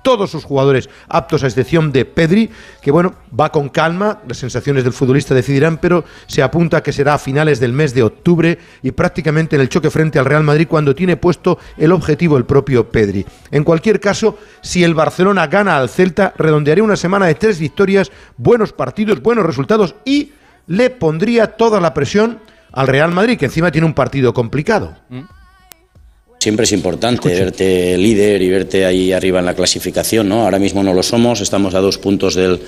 todos 0.07 0.31
sus 0.31 0.45
jugadores 0.45 0.89
aptos 1.09 1.43
a 1.43 1.49
excepción 1.49 1.91
de 1.91 2.05
Pedri, 2.05 2.49
que 2.81 2.93
bueno, 2.93 3.15
va 3.29 3.51
con 3.51 3.69
calma, 3.69 4.21
las 4.29 4.39
sensaciones 4.39 4.85
del 4.85 4.93
futbolista 4.93 5.35
decidirán, 5.35 5.79
pero 5.79 6.05
se 6.29 6.45
apunta 6.45 6.81
que 6.81 6.93
será 6.93 7.15
a 7.15 7.19
finales 7.19 7.59
del 7.59 7.73
mes 7.73 7.93
de 7.93 8.05
octubre 8.05 8.57
y 8.85 8.93
prácticamente 8.93 9.57
en 9.57 9.63
el 9.63 9.69
choque 9.69 9.91
frente 9.91 10.21
al 10.21 10.25
Real 10.27 10.45
Madrid 10.45 10.69
cuando 10.71 10.95
tiene 10.95 11.17
puesto 11.17 11.59
el 11.77 11.91
objetivo 11.91 12.37
el 12.37 12.45
propio 12.45 12.89
Pedri. 12.89 13.27
En 13.51 13.65
cualquier 13.65 13.99
caso, 13.99 14.39
si 14.61 14.85
el 14.85 14.95
Barcelona 14.95 15.49
gana 15.49 15.77
al 15.77 15.89
Celta, 15.89 16.33
redondearía 16.39 16.85
una 16.85 16.95
semana 16.95 17.27
de 17.27 17.35
tres 17.35 17.59
victorias, 17.59 18.13
buenos 18.37 18.73
partidos, 18.73 19.21
buenos 19.21 19.45
resultados 19.45 19.97
y 20.05 20.31
le 20.69 20.91
pondría 20.91 21.57
toda 21.57 21.81
la 21.81 21.95
presión 21.95 22.39
al 22.71 22.87
Real 22.87 23.11
Madrid, 23.11 23.37
que 23.37 23.47
encima 23.47 23.73
tiene 23.73 23.89
un 23.89 23.95
partido 23.95 24.33
complicado. 24.33 24.97
Mm. 25.09 25.23
Siempre 26.47 26.63
es 26.63 26.71
importante 26.71 27.29
verte 27.29 27.99
líder 27.99 28.41
y 28.41 28.49
verte 28.49 28.87
ahí 28.87 29.13
arriba 29.13 29.41
en 29.41 29.47
la 29.47 29.55
clasificación, 29.55 30.29
¿no? 30.29 30.43
Ahora 30.45 30.61
mismo 30.61 30.85
no 30.85 30.95
lo 30.95 31.03
somos, 31.03 31.41
estamos 31.41 31.75
a 31.75 31.81
dos 31.81 31.99
puntos 31.99 32.37
del, 32.37 32.61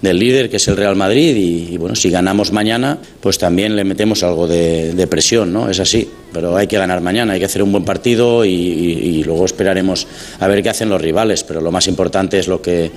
del 0.00 0.18
líder, 0.18 0.48
que 0.48 0.56
es 0.56 0.66
el 0.68 0.76
Real 0.78 0.96
Madrid, 0.96 1.36
y, 1.36 1.74
y, 1.74 1.76
bueno, 1.76 1.94
si 1.94 2.08
ganamos 2.08 2.50
mañana, 2.50 2.98
pues 3.20 3.36
también 3.36 3.76
le 3.76 3.84
metemos 3.84 4.22
algo 4.22 4.48
de, 4.48 4.94
de, 4.94 5.06
presión, 5.06 5.52
¿no? 5.52 5.68
Es 5.68 5.80
así, 5.80 6.08
pero 6.32 6.56
hay 6.56 6.66
que 6.66 6.78
ganar 6.78 7.02
mañana, 7.02 7.34
hay 7.34 7.38
que 7.38 7.44
hacer 7.44 7.62
un 7.62 7.72
buen 7.72 7.84
partido 7.84 8.42
y, 8.42 8.48
y, 8.54 9.18
y, 9.18 9.24
luego 9.24 9.44
esperaremos 9.44 10.06
a 10.40 10.46
ver 10.48 10.62
qué 10.62 10.70
hacen 10.70 10.88
los 10.88 11.02
rivales, 11.02 11.44
pero 11.44 11.60
lo 11.60 11.70
más 11.70 11.88
importante 11.88 12.38
es 12.38 12.48
lo 12.48 12.62
que, 12.62 12.90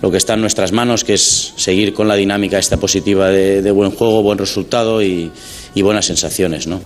lo 0.00 0.10
que 0.10 0.16
está 0.16 0.32
en 0.32 0.40
nuestras 0.40 0.72
manos, 0.72 1.04
que 1.04 1.12
es 1.12 1.52
seguir 1.56 1.92
con 1.92 2.08
la 2.08 2.14
dinámica 2.14 2.58
esta 2.58 2.78
positiva 2.78 3.28
de, 3.28 3.60
de 3.60 3.70
buen 3.70 3.90
juego, 3.90 4.22
buen 4.22 4.38
resultado 4.38 5.02
y, 5.02 5.30
y 5.74 5.82
buenas 5.82 6.06
sensaciones, 6.06 6.66
¿no? 6.66 6.80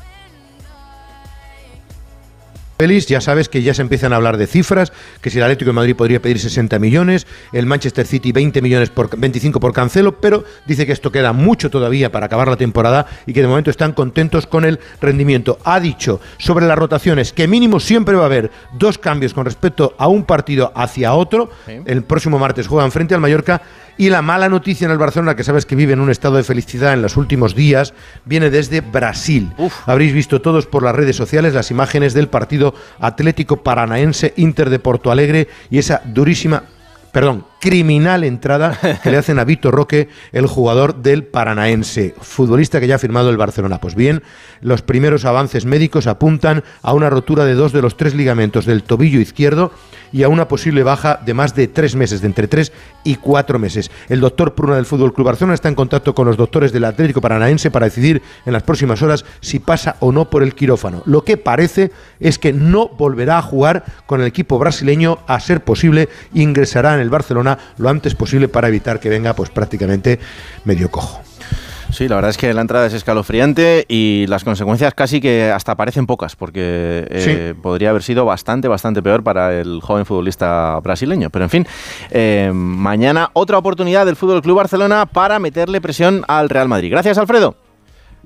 Félix, 2.79 3.07
ya 3.07 3.21
sabes 3.21 3.49
que 3.49 3.63
ya 3.63 3.73
se 3.73 3.83
empiezan 3.83 4.13
a 4.13 4.17
hablar 4.17 4.37
de 4.37 4.47
cifras, 4.47 4.93
que 5.21 5.31
si 5.31 5.39
el 5.39 5.45
Atlético 5.45 5.71
de 5.71 5.75
Madrid 5.75 5.97
podría 5.97 6.21
pedir 6.21 6.39
60 6.39 6.79
millones, 6.79 7.27
el 7.53 7.65
Manchester 7.65 8.07
City 8.07 8.33
20 8.33 8.61
millones 8.61 8.91
por 8.91 9.17
25 9.17 9.61
por 9.61 9.73
Cancelo, 9.73 10.21
pero 10.21 10.45
dice 10.67 10.85
que 10.85 10.93
esto 10.93 11.11
queda 11.11 11.33
mucho 11.33 11.71
todavía 11.71 12.13
para 12.13 12.27
acabar 12.27 12.49
la 12.49 12.57
temporada 12.57 13.07
y 13.27 13.33
que 13.33 13.41
de 13.41 13.49
momento 13.49 13.71
están 13.71 13.93
contentos 13.93 14.47
con 14.47 14.65
el 14.65 14.79
rendimiento. 15.01 15.59
Ha 15.65 15.81
dicho 15.81 16.21
sobre 16.39 16.67
las 16.67 16.79
rotaciones 16.79 17.33
que 17.33 17.49
mínimo 17.49 17.81
siempre 17.81 18.15
va 18.15 18.25
a 18.25 18.27
haber 18.27 18.51
dos 18.79 18.99
cambios 18.99 19.33
con 19.33 19.47
respecto 19.47 19.95
a 19.97 20.09
un 20.09 20.25
partido 20.25 20.73
hacia 20.75 21.15
otro. 21.15 21.51
El 21.67 22.03
próximo 22.03 22.39
martes 22.39 22.67
juegan 22.67 22.93
frente 22.93 23.15
al 23.15 23.21
Mallorca 23.21 23.63
y 23.99 24.11
la 24.11 24.23
mala 24.23 24.49
noticia 24.49 24.85
en 24.85 24.91
el 24.91 24.99
Barcelona, 24.99 25.37
que 25.37 25.45
sabes 25.45 25.67
que 25.67 25.77
vive 25.77 25.93
en 25.93 26.01
un 26.01 26.11
estado 26.11 26.37
de 26.37 26.45
felicidad 26.45 26.93
en 26.93 27.03
los 27.03 27.17
últimos 27.17 27.55
días, 27.55 27.95
viene 28.25 28.51
desde 28.51 28.81
Brasil. 28.81 29.53
Uf. 29.59 29.89
Habréis 29.89 30.13
visto 30.13 30.41
todos 30.41 30.67
por 30.67 30.83
las 30.83 30.95
redes 30.95 31.17
sociales 31.17 31.55
las 31.55 31.71
imágenes 31.71 32.15
del 32.15 32.29
partido 32.29 32.75
Atlético 33.01 33.59
Paranaense 33.59 34.35
Inter 34.37 34.71
de 34.71 34.79
Porto 34.79 35.11
Alegre 35.11 35.49
y 35.71 35.79
esa 35.79 36.03
durísima, 36.05 36.65
perdón, 37.13 37.45
criminal 37.61 38.25
entrada 38.25 38.79
que 39.03 39.11
le 39.11 39.17
hacen 39.17 39.39
a 39.39 39.45
Vitor 39.45 39.75
Roque, 39.75 40.09
el 40.33 40.47
jugador 40.47 40.97
del 40.97 41.25
Paranaense, 41.25 42.15
futbolista 42.21 42.81
que 42.81 42.87
ya 42.87 42.97
ha 42.97 42.99
firmado 42.99 43.31
el 43.31 43.37
Barcelona. 43.37 43.81
Pues 43.81 43.95
bien, 43.95 44.23
los 44.61 44.83
primeros 44.83 45.25
avances 45.25 45.65
médicos 45.65 46.07
apuntan 46.07 46.65
a 46.83 46.93
una 46.93 47.11
rotura 47.11 47.45
de 47.45 47.55
dos 47.55 47.73
de 47.73 47.83
los 47.83 47.97
tres 47.97 48.15
ligamentos 48.15 48.67
del 48.67 48.83
tobillo 48.83 49.21
izquierdo 49.21 49.73
y 50.13 50.23
a 50.23 50.29
una 50.29 50.49
posible 50.49 50.83
baja 50.83 51.21
de 51.25 51.35
más 51.35 51.55
de 51.55 51.69
tres 51.69 51.97
meses, 51.97 52.21
de 52.21 52.27
entre 52.27 52.49
tres 52.49 52.73
y 53.05 53.17
cuatro 53.17 53.59
meses. 53.59 53.91
El 54.09 54.21
doctor 54.21 54.55
Pruna 54.55 54.77
del 54.77 54.87
Fútbol 54.87 55.13
Club 55.13 55.27
Barcelona 55.27 55.55
está 55.55 55.69
en 55.69 55.75
contacto 55.75 56.15
con 56.15 56.27
los 56.27 56.37
doctores 56.37 56.73
del 56.73 56.85
Atlético 56.85 57.21
Paranaense 57.21 57.71
para 57.71 57.87
decidir 57.87 58.23
en 58.45 58.53
las 58.53 58.63
próximas 58.63 59.03
horas 59.03 59.25
si 59.41 59.59
pasa 59.59 59.97
o 60.01 60.13
no 60.13 60.31
por 60.31 60.43
el 60.43 60.55
quirófano. 60.55 61.03
Lo 61.07 61.25
que 61.25 61.37
parece 61.37 61.91
es 62.21 62.39
que 62.39 62.53
no 62.53 62.89
volverá 62.89 63.39
a 63.39 63.43
jugar 63.43 63.85
con 64.07 64.21
el 64.21 64.27
equipo 64.27 64.59
brasileño, 64.59 65.19
a 65.27 65.41
ser 65.41 65.65
posible, 65.65 66.09
ingresará 66.33 66.95
en 66.95 67.01
el 67.01 67.11
Barcelona 67.11 67.46
lo 67.79 67.89
antes 67.89 68.15
posible 68.15 68.49
para 68.49 68.69
evitar 68.69 69.01
que 69.01 69.09
venga 69.09 69.35
pues 69.35 69.51
prácticamente 69.51 70.19
medio 70.65 70.91
cojo. 70.91 71.21
Sí, 71.93 72.09
la 72.09 72.17
verdad 72.17 72.31
es 72.31 72.37
que 72.37 72.53
la 72.53 72.61
entrada 72.61 72.87
es 72.87 72.93
escalofriante 72.93 73.85
y 73.89 74.27
las 74.29 74.45
consecuencias 74.45 74.93
casi 74.95 75.21
que 75.21 75.51
hasta 75.53 75.77
parecen 75.77 76.07
pocas, 76.07 76.37
porque 76.37 77.07
eh, 77.11 77.53
sí. 77.55 77.61
podría 77.61 77.91
haber 77.91 78.03
sido 78.03 78.25
bastante, 78.25 78.69
bastante 78.69 79.03
peor 79.03 79.23
para 79.23 79.59
el 79.59 79.81
joven 79.81 80.05
futbolista 80.05 80.79
brasileño. 80.81 81.31
Pero 81.31 81.45
en 81.45 81.51
fin, 81.51 81.67
eh, 82.11 82.51
mañana 82.53 83.31
otra 83.33 83.59
oportunidad 83.59 84.05
del 84.05 84.17
Fútbol 84.17 84.43
Club 84.43 84.57
Barcelona 84.57 85.07
para 85.07 85.39
meterle 85.39 85.81
presión 85.81 86.25
al 86.29 86.49
Real 86.49 86.69
Madrid. 86.69 86.91
Gracias, 86.91 87.19
Alfredo. 87.19 87.57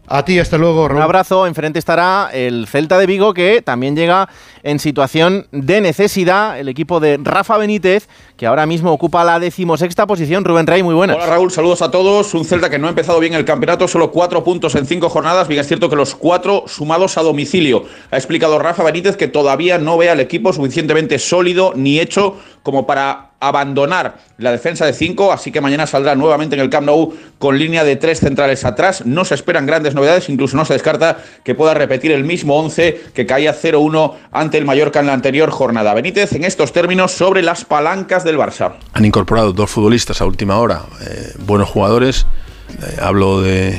A 0.07 0.25
ti, 0.25 0.41
hasta 0.41 0.59
luego, 0.59 0.89
Raúl. 0.89 0.99
Un 0.99 1.03
abrazo. 1.05 1.47
Enfrente 1.47 1.79
estará 1.79 2.31
el 2.33 2.67
Celta 2.67 2.99
de 2.99 3.07
Vigo, 3.07 3.33
que 3.33 3.63
también 3.63 3.95
llega 3.95 4.29
en 4.65 4.81
situación 4.81 5.47
de 5.53 5.81
necesidad. 5.81 6.59
El 6.59 6.69
equipo 6.69 6.99
de 6.99 7.19
Rafa 7.23 7.57
Benítez, 7.57 8.09
que 8.37 8.47
ahora 8.47 8.67
mismo 8.67 8.93
ocupa 8.93 9.23
la 9.25 9.39
decimosexta 9.39 10.09
posición. 10.09 10.45
Rubén 10.45 10.67
Rey, 10.67 10.83
muy 10.83 10.95
buenas. 10.95 11.17
Hola, 11.17 11.27
Raúl. 11.27 11.53
Saludos 11.53 11.81
a 11.83 11.93
todos. 11.93 12.35
Un 12.35 12.45
Celta 12.45 12.69
que 12.69 12.79
no 12.79 12.89
ha 12.89 12.91
empezado 12.91 13.21
bien 13.21 13.35
el 13.35 13.45
campeonato, 13.45 13.87
solo 13.87 14.11
cuatro 14.11 14.43
puntos 14.43 14.75
en 14.75 14.85
cinco 14.87 15.09
jornadas. 15.09 15.47
Bien, 15.47 15.61
es 15.61 15.69
cierto 15.69 15.89
que 15.89 15.97
los 15.97 16.17
cuatro 16.17 16.65
sumados 16.67 17.17
a 17.17 17.23
domicilio. 17.23 17.85
Ha 18.11 18.17
explicado 18.17 18.59
Rafa 18.59 18.83
Benítez 18.83 19.17
que 19.17 19.29
todavía 19.29 19.79
no 19.79 19.97
ve 19.97 20.11
al 20.11 20.19
equipo 20.19 20.53
suficientemente 20.53 21.21
sólido 21.21 21.73
ni 21.77 22.01
hecho 22.01 22.37
como 22.63 22.87
para 22.87 23.30
abandonar 23.41 24.19
la 24.37 24.53
defensa 24.53 24.85
de 24.85 24.93
cinco, 24.93 25.33
así 25.33 25.51
que 25.51 25.61
mañana 25.61 25.87
saldrá 25.87 26.15
nuevamente 26.15 26.55
en 26.55 26.61
el 26.61 26.69
Camp 26.71 26.87
Nou 26.87 27.15
con 27.39 27.59
línea 27.59 27.85
de 27.85 27.97
tres 27.97 28.21
centrales 28.21 28.65
atrás. 28.65 29.05
No 29.07 29.25
se 29.25 29.35
esperan 29.35 29.67
grandes 29.67 29.95
novedades, 29.95 30.29
incluso 30.29 30.57
no 30.57 30.65
se 30.65 30.75
descarta 30.75 31.19
que 31.43 31.55
pueda 31.55 31.75
repetir 31.75 32.13
el 32.13 32.25
mismo 32.25 32.59
11 32.59 33.13
que 33.15 33.27
caía 33.27 33.55
0-1 33.55 34.15
ante 34.31 34.59
el 34.59 34.67
Mallorca 34.67 35.01
en 35.01 35.07
la 35.07 35.15
anterior 35.15 35.51
jornada. 35.51 35.95
Benítez, 35.95 36.33
en 36.35 36.45
estos 36.45 36.73
términos, 36.73 37.13
sobre 37.13 37.43
las 37.43 37.65
palancas 37.65 38.25
del 38.25 38.37
Barça. 38.39 38.75
Han 38.93 39.05
incorporado 39.05 39.53
dos 39.53 39.71
futbolistas 39.71 40.21
a 40.21 40.27
última 40.27 40.59
hora, 40.59 40.83
eh, 41.01 41.33
buenos 41.39 41.69
jugadores. 41.69 42.27
Eh, 42.71 42.97
hablo 43.01 43.41
de, 43.41 43.79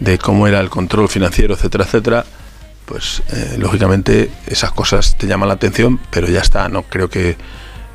de 0.00 0.18
cómo 0.18 0.48
era 0.48 0.60
el 0.60 0.70
control 0.70 1.08
financiero, 1.08 1.54
etcétera, 1.54 1.84
etcétera 1.84 2.24
pues 2.84 3.22
eh, 3.32 3.56
lógicamente 3.58 4.30
esas 4.46 4.72
cosas 4.72 5.16
te 5.16 5.26
llaman 5.26 5.48
la 5.48 5.54
atención, 5.54 6.00
pero 6.10 6.26
ya 6.26 6.40
está, 6.40 6.68
no 6.68 6.82
creo 6.82 7.08
que 7.08 7.36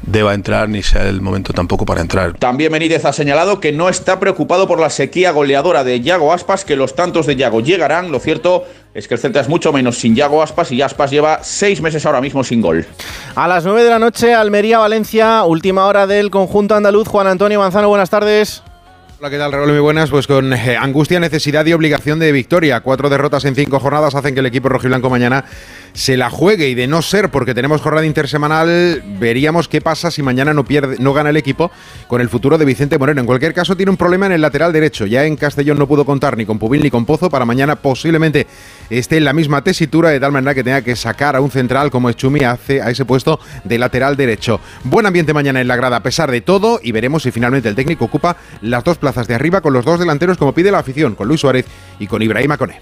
deba 0.02 0.34
entrar 0.34 0.70
ni 0.70 0.84
sea 0.84 1.08
el 1.08 1.22
momento 1.22 1.54
tampoco 1.54 1.86
para 1.86 2.02
entrar. 2.02 2.34
También 2.34 2.72
Benítez 2.72 3.06
ha 3.06 3.14
señalado 3.14 3.60
que 3.60 3.72
no 3.72 3.90
está 3.90 4.20
preocupado 4.20 4.68
por 4.68 4.80
la 4.80 4.90
sequía 4.90 5.32
goleadora 5.32 5.84
de 5.84 6.02
Yago 6.02 6.34
Aspas, 6.34 6.66
que 6.66 6.76
los 6.76 6.96
tantos 6.96 7.26
de 7.26 7.36
Yago 7.36 7.62
llegarán. 7.62 8.12
Lo 8.12 8.20
cierto 8.20 8.66
es 8.94 9.08
que 9.08 9.16
el 9.16 9.20
Celta 9.20 9.40
es 9.40 9.50
mucho 9.50 9.72
menos 9.74 9.98
sin 9.98 10.16
Yago 10.16 10.42
Aspas 10.42 10.72
y 10.72 10.82
Aspas 10.82 11.12
lleva 11.12 11.40
seis 11.44 11.82
meses 11.82 12.06
ahora 12.06 12.22
mismo 12.22 12.44
sin 12.44 12.62
gol. 12.62 12.86
A 13.36 13.48
las 13.48 13.66
9 13.66 13.84
de 13.84 13.90
la 13.90 14.00
noche, 14.00 14.34
Almería-Valencia, 14.34 15.44
última 15.44 15.86
hora 15.86 16.08
del 16.08 16.32
conjunto 16.32 16.76
andaluz. 16.76 17.08
Juan 17.08 17.28
Antonio 17.28 17.60
Manzano, 17.60 17.90
buenas 17.90 18.10
tardes. 18.10 18.64
Hola, 19.20 19.32
¿qué 19.32 19.40
tal, 19.40 19.52
Raúl? 19.52 19.70
Muy 19.70 19.80
buenas. 19.80 20.12
Pues 20.12 20.28
con 20.28 20.54
eh, 20.54 20.78
angustia, 20.78 21.20
necesidad 21.20 21.66
y 21.66 21.74
obligación 21.74 22.20
de 22.20 22.32
victoria. 22.32 22.82
Cuatro 22.82 23.10
derrotas 23.10 23.46
en 23.46 23.56
cinco 23.56 23.80
jornadas 23.80 24.14
hacen 24.14 24.36
que 24.36 24.42
el 24.42 24.46
equipo 24.46 24.70
rojiblanco 24.70 25.10
mañana 25.10 25.44
se 25.94 26.18
la 26.18 26.30
juegue 26.30 26.70
y 26.70 26.76
de 26.76 26.86
no 26.86 27.02
ser 27.02 27.32
porque 27.32 27.56
tenemos 27.56 27.82
jornada 27.82 28.06
intersemanal, 28.06 29.02
veríamos 29.20 29.68
qué 29.68 29.82
pasa 29.82 30.12
si 30.12 30.22
mañana 30.22 30.54
no 30.54 30.66
pierde, 30.66 30.98
no 31.00 31.14
gana 31.14 31.32
el 31.32 31.38
equipo 31.38 31.72
con 32.08 32.22
el 32.22 32.30
futuro 32.30 32.60
de 32.60 32.66
Vicente 32.66 33.00
Moreno. 33.00 33.22
En 33.22 33.26
cualquier 33.26 33.56
caso, 33.56 33.76
tiene 33.76 33.90
un 33.90 33.98
problema 33.98 34.28
en 34.28 34.34
el 34.34 34.42
lateral 34.42 34.72
derecho. 34.72 35.08
Ya 35.08 35.26
en 35.26 35.36
Castellón 35.36 35.80
no 35.80 35.88
pudo 35.88 36.06
contar 36.06 36.38
ni 36.38 36.46
con 36.46 36.60
Pubil 36.60 36.84
ni 36.84 36.92
con 36.92 37.08
Pozo. 37.08 37.32
Para 37.32 37.44
mañana 37.44 37.76
posiblemente 37.76 38.46
esté 38.92 39.18
en 39.18 39.26
la 39.26 39.34
misma 39.34 39.64
tesitura 39.64 40.12
de 40.12 40.20
tal 40.20 40.32
manera 40.32 40.54
que 40.54 40.64
tenga 40.64 40.84
que 40.84 40.96
sacar 40.96 41.36
a 41.36 41.42
un 41.42 41.50
central 41.50 41.90
como 41.90 42.12
Chumi 42.12 42.42
hace 42.42 42.84
a 42.84 42.92
ese 42.92 43.04
puesto 43.04 43.40
de 43.64 43.80
lateral 43.80 44.16
derecho. 44.16 44.60
Buen 44.84 45.08
ambiente 45.08 45.34
mañana 45.34 45.60
en 45.60 45.68
la 45.68 45.76
grada 45.76 45.96
a 45.96 46.04
pesar 46.04 46.30
de 46.30 46.42
todo 46.42 46.80
y 46.84 46.92
veremos 46.92 47.24
si 47.24 47.32
finalmente 47.32 47.68
el 47.68 47.74
técnico 47.74 48.06
ocupa 48.06 48.38
las 48.62 48.84
dos 48.84 49.00
plazas 49.00 49.07
de 49.16 49.36
arriba 49.36 49.62
con 49.62 49.74
los 49.74 49.86
dos 49.86 50.00
delanteros 50.00 50.38
como 50.38 50.54
pide 50.54 50.70
la 50.70 50.80
afición, 50.80 51.16
con 51.16 51.28
Luis 51.28 51.42
Suárez 51.42 51.66
y 52.00 52.08
con 52.08 52.22
Ibrahima 52.22 52.58
Cone. 52.58 52.82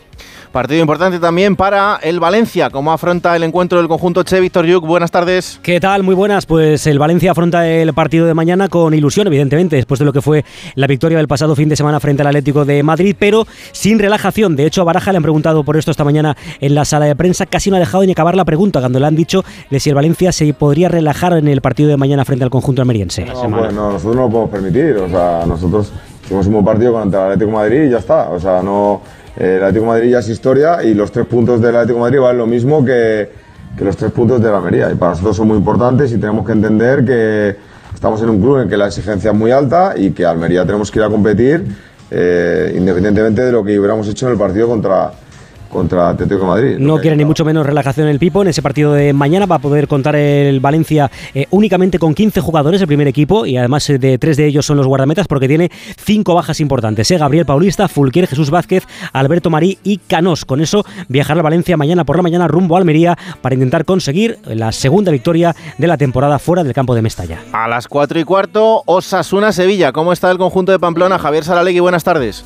Partido 0.51 0.79
importante 0.79 1.19
también 1.19 1.57
para 1.57 1.99
el 2.01 2.21
Valencia. 2.21 2.69
¿Cómo 2.69 2.93
afronta 2.93 3.35
el 3.35 3.43
encuentro 3.43 3.77
del 3.77 3.89
conjunto 3.89 4.23
Che? 4.23 4.39
Víctor 4.39 4.65
Yuk, 4.65 4.85
buenas 4.85 5.11
tardes. 5.11 5.59
¿Qué 5.61 5.81
tal? 5.81 6.03
Muy 6.03 6.15
buenas. 6.15 6.45
Pues 6.45 6.87
el 6.87 6.97
Valencia 6.97 7.31
afronta 7.31 7.67
el 7.67 7.93
partido 7.93 8.25
de 8.25 8.33
mañana 8.33 8.69
con 8.69 8.93
ilusión, 8.93 9.27
evidentemente, 9.27 9.75
después 9.75 9.99
de 9.99 10.05
lo 10.05 10.13
que 10.13 10.21
fue 10.21 10.45
la 10.75 10.87
victoria 10.87 11.17
del 11.17 11.27
pasado 11.27 11.57
fin 11.57 11.67
de 11.67 11.75
semana 11.75 11.99
frente 11.99 12.21
al 12.21 12.27
Atlético 12.27 12.63
de 12.63 12.83
Madrid, 12.83 13.17
pero 13.19 13.45
sin 13.73 13.99
relajación. 13.99 14.55
De 14.55 14.65
hecho, 14.65 14.79
a 14.79 14.85
Baraja 14.85 15.11
le 15.11 15.17
han 15.17 15.23
preguntado 15.23 15.65
por 15.65 15.75
esto 15.75 15.91
esta 15.91 16.05
mañana 16.05 16.37
en 16.61 16.73
la 16.73 16.85
sala 16.85 17.05
de 17.05 17.17
prensa. 17.17 17.45
Casi 17.45 17.69
no 17.69 17.75
ha 17.75 17.79
dejado 17.79 18.05
ni 18.05 18.13
acabar 18.13 18.37
la 18.37 18.45
pregunta 18.45 18.79
cuando 18.79 18.97
le 18.97 19.07
han 19.07 19.15
dicho 19.17 19.43
de 19.69 19.79
si 19.81 19.89
el 19.89 19.95
Valencia 19.95 20.31
se 20.31 20.53
podría 20.53 20.87
relajar 20.87 21.33
en 21.33 21.49
el 21.49 21.59
partido 21.59 21.89
de 21.89 21.97
mañana 21.97 22.23
frente 22.23 22.45
al 22.45 22.49
conjunto 22.49 22.81
almeriense. 22.81 23.25
No, 23.25 23.33
pues 23.33 23.73
no, 23.73 23.91
nosotros 23.91 24.15
no 24.15 24.21
lo 24.21 24.29
podemos 24.29 24.51
permitir. 24.51 24.95
O 24.99 25.09
sea, 25.09 25.43
nosotros 25.45 25.91
hicimos 26.25 26.47
un 26.47 26.53
buen 26.53 26.65
partido 26.65 26.93
contra 26.93 27.19
el 27.19 27.25
Atlético 27.33 27.51
de 27.51 27.57
Madrid 27.57 27.83
y 27.83 27.89
ya 27.89 27.99
está. 27.99 28.29
O 28.29 28.39
sea, 28.39 28.61
no 28.61 29.01
el 29.37 29.57
Atlético 29.57 29.85
de 29.85 29.91
Madrid 29.91 30.09
ya 30.11 30.19
es 30.19 30.29
historia 30.29 30.83
y 30.83 30.93
los 30.93 31.11
tres 31.11 31.25
puntos 31.25 31.61
del 31.61 31.75
Atlético 31.75 31.99
de 31.99 32.01
Madrid 32.01 32.19
valen 32.19 32.37
lo 32.37 32.47
mismo 32.47 32.83
que, 32.83 33.29
que 33.77 33.85
los 33.85 33.95
tres 33.95 34.11
puntos 34.11 34.41
de 34.41 34.49
la 34.49 34.57
Almería. 34.57 34.91
Y 34.91 34.95
para 34.95 35.11
nosotros 35.11 35.37
son 35.37 35.47
muy 35.47 35.57
importantes 35.57 36.11
y 36.11 36.17
tenemos 36.17 36.45
que 36.45 36.51
entender 36.51 37.05
que 37.05 37.55
estamos 37.93 38.21
en 38.21 38.29
un 38.29 38.41
club 38.41 38.61
en 38.61 38.69
que 38.69 38.77
la 38.77 38.87
exigencia 38.87 39.31
es 39.31 39.37
muy 39.37 39.51
alta 39.51 39.93
y 39.95 40.11
que 40.11 40.25
Almería 40.25 40.65
tenemos 40.65 40.91
que 40.91 40.99
ir 40.99 41.05
a 41.05 41.09
competir 41.09 41.63
eh, 42.11 42.73
independientemente 42.77 43.41
de 43.41 43.51
lo 43.51 43.63
que 43.63 43.77
hubiéramos 43.79 44.07
hecho 44.07 44.27
en 44.27 44.33
el 44.33 44.37
partido 44.37 44.67
contra, 44.67 45.11
contra 45.75 46.09
Atlético 46.09 46.41
de 46.41 46.47
Madrid. 46.47 46.77
No 46.79 46.97
quiere 46.97 47.15
ni 47.15 47.25
mucho 47.25 47.45
menos 47.45 47.65
relajación 47.65 48.07
el 48.07 48.17
Pipo. 48.17 48.41
En 48.41 48.47
ese 48.47 48.61
partido 48.61 48.93
de 48.93 49.13
mañana 49.13 49.45
va 49.45 49.57
a 49.57 49.59
poder 49.59 49.87
contar 49.87 50.15
el 50.15 50.59
Valencia 50.59 51.11
eh, 51.33 51.47
únicamente 51.51 51.99
con 51.99 52.15
15 52.15 52.41
jugadores, 52.41 52.81
el 52.81 52.87
primer 52.87 53.07
equipo, 53.07 53.45
y 53.45 53.57
además 53.57 53.89
eh, 53.89 53.99
de 53.99 54.17
tres 54.17 54.37
de 54.37 54.47
ellos 54.47 54.65
son 54.65 54.77
los 54.77 54.87
guardametas 54.87 55.27
porque 55.27 55.47
tiene 55.47 55.69
cinco 55.97 56.33
bajas 56.33 56.59
importantes. 56.59 57.11
Eh, 57.11 57.17
Gabriel 57.17 57.45
Paulista, 57.45 57.87
Fulquier, 57.87 58.27
Jesús 58.27 58.49
Vázquez, 58.49 58.87
Alberto 59.13 59.49
Marí 59.49 59.77
y 59.83 59.97
Canós. 59.97 60.45
Con 60.45 60.61
eso 60.61 60.85
viajará 61.07 61.39
al 61.39 61.43
Valencia 61.43 61.77
mañana 61.77 62.05
por 62.05 62.15
la 62.15 62.23
mañana 62.23 62.47
rumbo 62.47 62.75
a 62.75 62.79
Almería 62.79 63.17
para 63.41 63.55
intentar 63.55 63.85
conseguir 63.85 64.39
la 64.45 64.71
segunda 64.71 65.11
victoria 65.11 65.55
de 65.77 65.87
la 65.87 65.97
temporada 65.97 66.39
fuera 66.39 66.63
del 66.63 66.73
campo 66.73 66.95
de 66.95 67.01
Mestalla. 67.01 67.39
A 67.51 67.67
las 67.67 67.87
4 67.87 68.19
y 68.19 68.23
cuarto, 68.23 68.83
Osasuna 68.85 69.51
Sevilla. 69.51 69.91
¿Cómo 69.91 70.13
está 70.13 70.31
el 70.31 70.37
conjunto 70.37 70.71
de 70.71 70.79
Pamplona? 70.79 71.19
Javier 71.19 71.43
Saralegui, 71.43 71.79
buenas 71.79 72.03
tardes. 72.03 72.45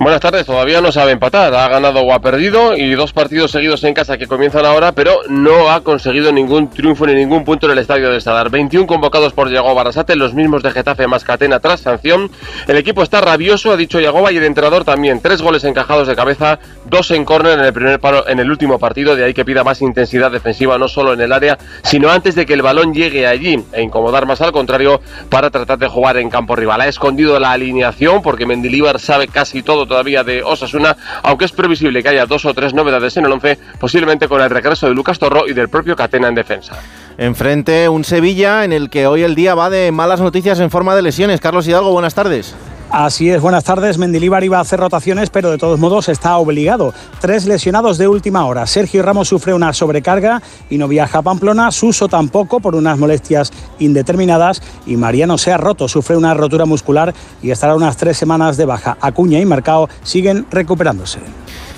Buenas 0.00 0.22
tardes, 0.22 0.46
todavía 0.46 0.80
no 0.80 0.90
sabe 0.92 1.12
empatar, 1.12 1.54
ha 1.54 1.68
ganado 1.68 2.00
o 2.00 2.14
ha 2.14 2.20
perdido 2.20 2.74
y 2.74 2.90
dos 2.92 3.12
partidos 3.12 3.50
seguidos 3.50 3.84
en 3.84 3.92
casa 3.92 4.16
que 4.16 4.26
comienzan 4.26 4.64
ahora, 4.64 4.92
pero 4.92 5.20
no 5.28 5.70
ha 5.70 5.82
conseguido 5.82 6.32
ningún 6.32 6.70
triunfo 6.70 7.06
ni 7.06 7.12
ningún 7.12 7.44
punto 7.44 7.66
en 7.66 7.72
el 7.72 7.78
estadio 7.80 8.10
de 8.10 8.18
Sadar. 8.18 8.48
21 8.48 8.86
convocados 8.86 9.34
por 9.34 9.50
Yago 9.50 9.74
Barasate, 9.74 10.16
los 10.16 10.32
mismos 10.32 10.62
de 10.62 10.70
Getafe 10.70 11.06
más 11.06 11.22
Catena 11.22 11.60
tras 11.60 11.80
sanción. 11.80 12.30
El 12.66 12.78
equipo 12.78 13.02
está 13.02 13.20
rabioso, 13.20 13.72
ha 13.72 13.76
dicho 13.76 14.00
Yagoba, 14.00 14.32
y 14.32 14.38
el 14.38 14.44
entrenador 14.44 14.86
también. 14.86 15.20
Tres 15.20 15.42
goles 15.42 15.64
encajados 15.64 16.08
de 16.08 16.16
cabeza, 16.16 16.58
dos 16.86 17.10
en 17.10 17.26
córner 17.26 17.58
en 17.58 17.66
el 17.66 17.72
primer 17.74 18.00
paro, 18.00 18.26
en 18.26 18.40
el 18.40 18.50
último 18.50 18.78
partido, 18.78 19.16
de 19.16 19.24
ahí 19.24 19.34
que 19.34 19.44
pida 19.44 19.64
más 19.64 19.82
intensidad 19.82 20.30
defensiva 20.30 20.78
no 20.78 20.88
solo 20.88 21.12
en 21.12 21.20
el 21.20 21.30
área, 21.30 21.58
sino 21.82 22.08
antes 22.08 22.34
de 22.34 22.46
que 22.46 22.54
el 22.54 22.62
balón 22.62 22.94
llegue 22.94 23.26
allí 23.26 23.62
e 23.74 23.82
incomodar 23.82 24.24
más 24.24 24.40
al 24.40 24.52
contrario 24.52 25.02
para 25.28 25.50
tratar 25.50 25.76
de 25.76 25.88
jugar 25.88 26.16
en 26.16 26.30
campo 26.30 26.56
rival. 26.56 26.80
Ha 26.80 26.88
escondido 26.88 27.38
la 27.38 27.52
alineación 27.52 28.22
porque 28.22 28.46
Mendilibar 28.46 28.98
sabe 28.98 29.28
casi 29.28 29.62
todo 29.62 29.89
todavía 29.90 30.22
de 30.22 30.44
Osasuna, 30.44 30.96
aunque 31.24 31.46
es 31.46 31.52
previsible 31.52 32.00
que 32.00 32.08
haya 32.08 32.24
dos 32.24 32.44
o 32.44 32.54
tres 32.54 32.72
novedades 32.72 33.16
en 33.16 33.26
el 33.26 33.32
11, 33.32 33.58
posiblemente 33.80 34.28
con 34.28 34.40
el 34.40 34.48
regreso 34.48 34.86
de 34.86 34.94
Lucas 34.94 35.18
Torro 35.18 35.48
y 35.48 35.52
del 35.52 35.68
propio 35.68 35.96
Catena 35.96 36.28
en 36.28 36.36
defensa. 36.36 36.80
Enfrente 37.18 37.88
un 37.88 38.04
Sevilla 38.04 38.64
en 38.64 38.72
el 38.72 38.88
que 38.88 39.08
hoy 39.08 39.24
el 39.24 39.34
día 39.34 39.56
va 39.56 39.68
de 39.68 39.90
malas 39.90 40.20
noticias 40.20 40.60
en 40.60 40.70
forma 40.70 40.94
de 40.94 41.02
lesiones. 41.02 41.40
Carlos 41.40 41.66
Hidalgo, 41.66 41.90
buenas 41.90 42.14
tardes. 42.14 42.54
Así 42.92 43.30
es, 43.30 43.40
buenas 43.40 43.62
tardes. 43.62 43.98
Mendilíbar 43.98 44.42
iba 44.42 44.58
a 44.58 44.62
hacer 44.62 44.80
rotaciones, 44.80 45.30
pero 45.30 45.52
de 45.52 45.58
todos 45.58 45.78
modos 45.78 46.08
está 46.08 46.36
obligado. 46.38 46.92
Tres 47.20 47.46
lesionados 47.46 47.98
de 47.98 48.08
última 48.08 48.44
hora. 48.46 48.66
Sergio 48.66 49.04
Ramos 49.04 49.28
sufre 49.28 49.54
una 49.54 49.72
sobrecarga 49.72 50.42
y 50.68 50.76
no 50.76 50.88
viaja 50.88 51.18
a 51.18 51.22
Pamplona. 51.22 51.70
Suso 51.70 52.08
tampoco 52.08 52.58
por 52.58 52.74
unas 52.74 52.98
molestias 52.98 53.52
indeterminadas. 53.78 54.60
Y 54.86 54.96
Mariano 54.96 55.38
se 55.38 55.52
ha 55.52 55.56
roto, 55.56 55.86
sufre 55.86 56.16
una 56.16 56.34
rotura 56.34 56.64
muscular 56.64 57.14
y 57.40 57.52
estará 57.52 57.76
unas 57.76 57.96
tres 57.96 58.16
semanas 58.16 58.56
de 58.56 58.64
baja. 58.64 58.98
Acuña 59.00 59.38
y 59.38 59.44
Marcao 59.44 59.88
siguen 60.02 60.46
recuperándose. 60.50 61.20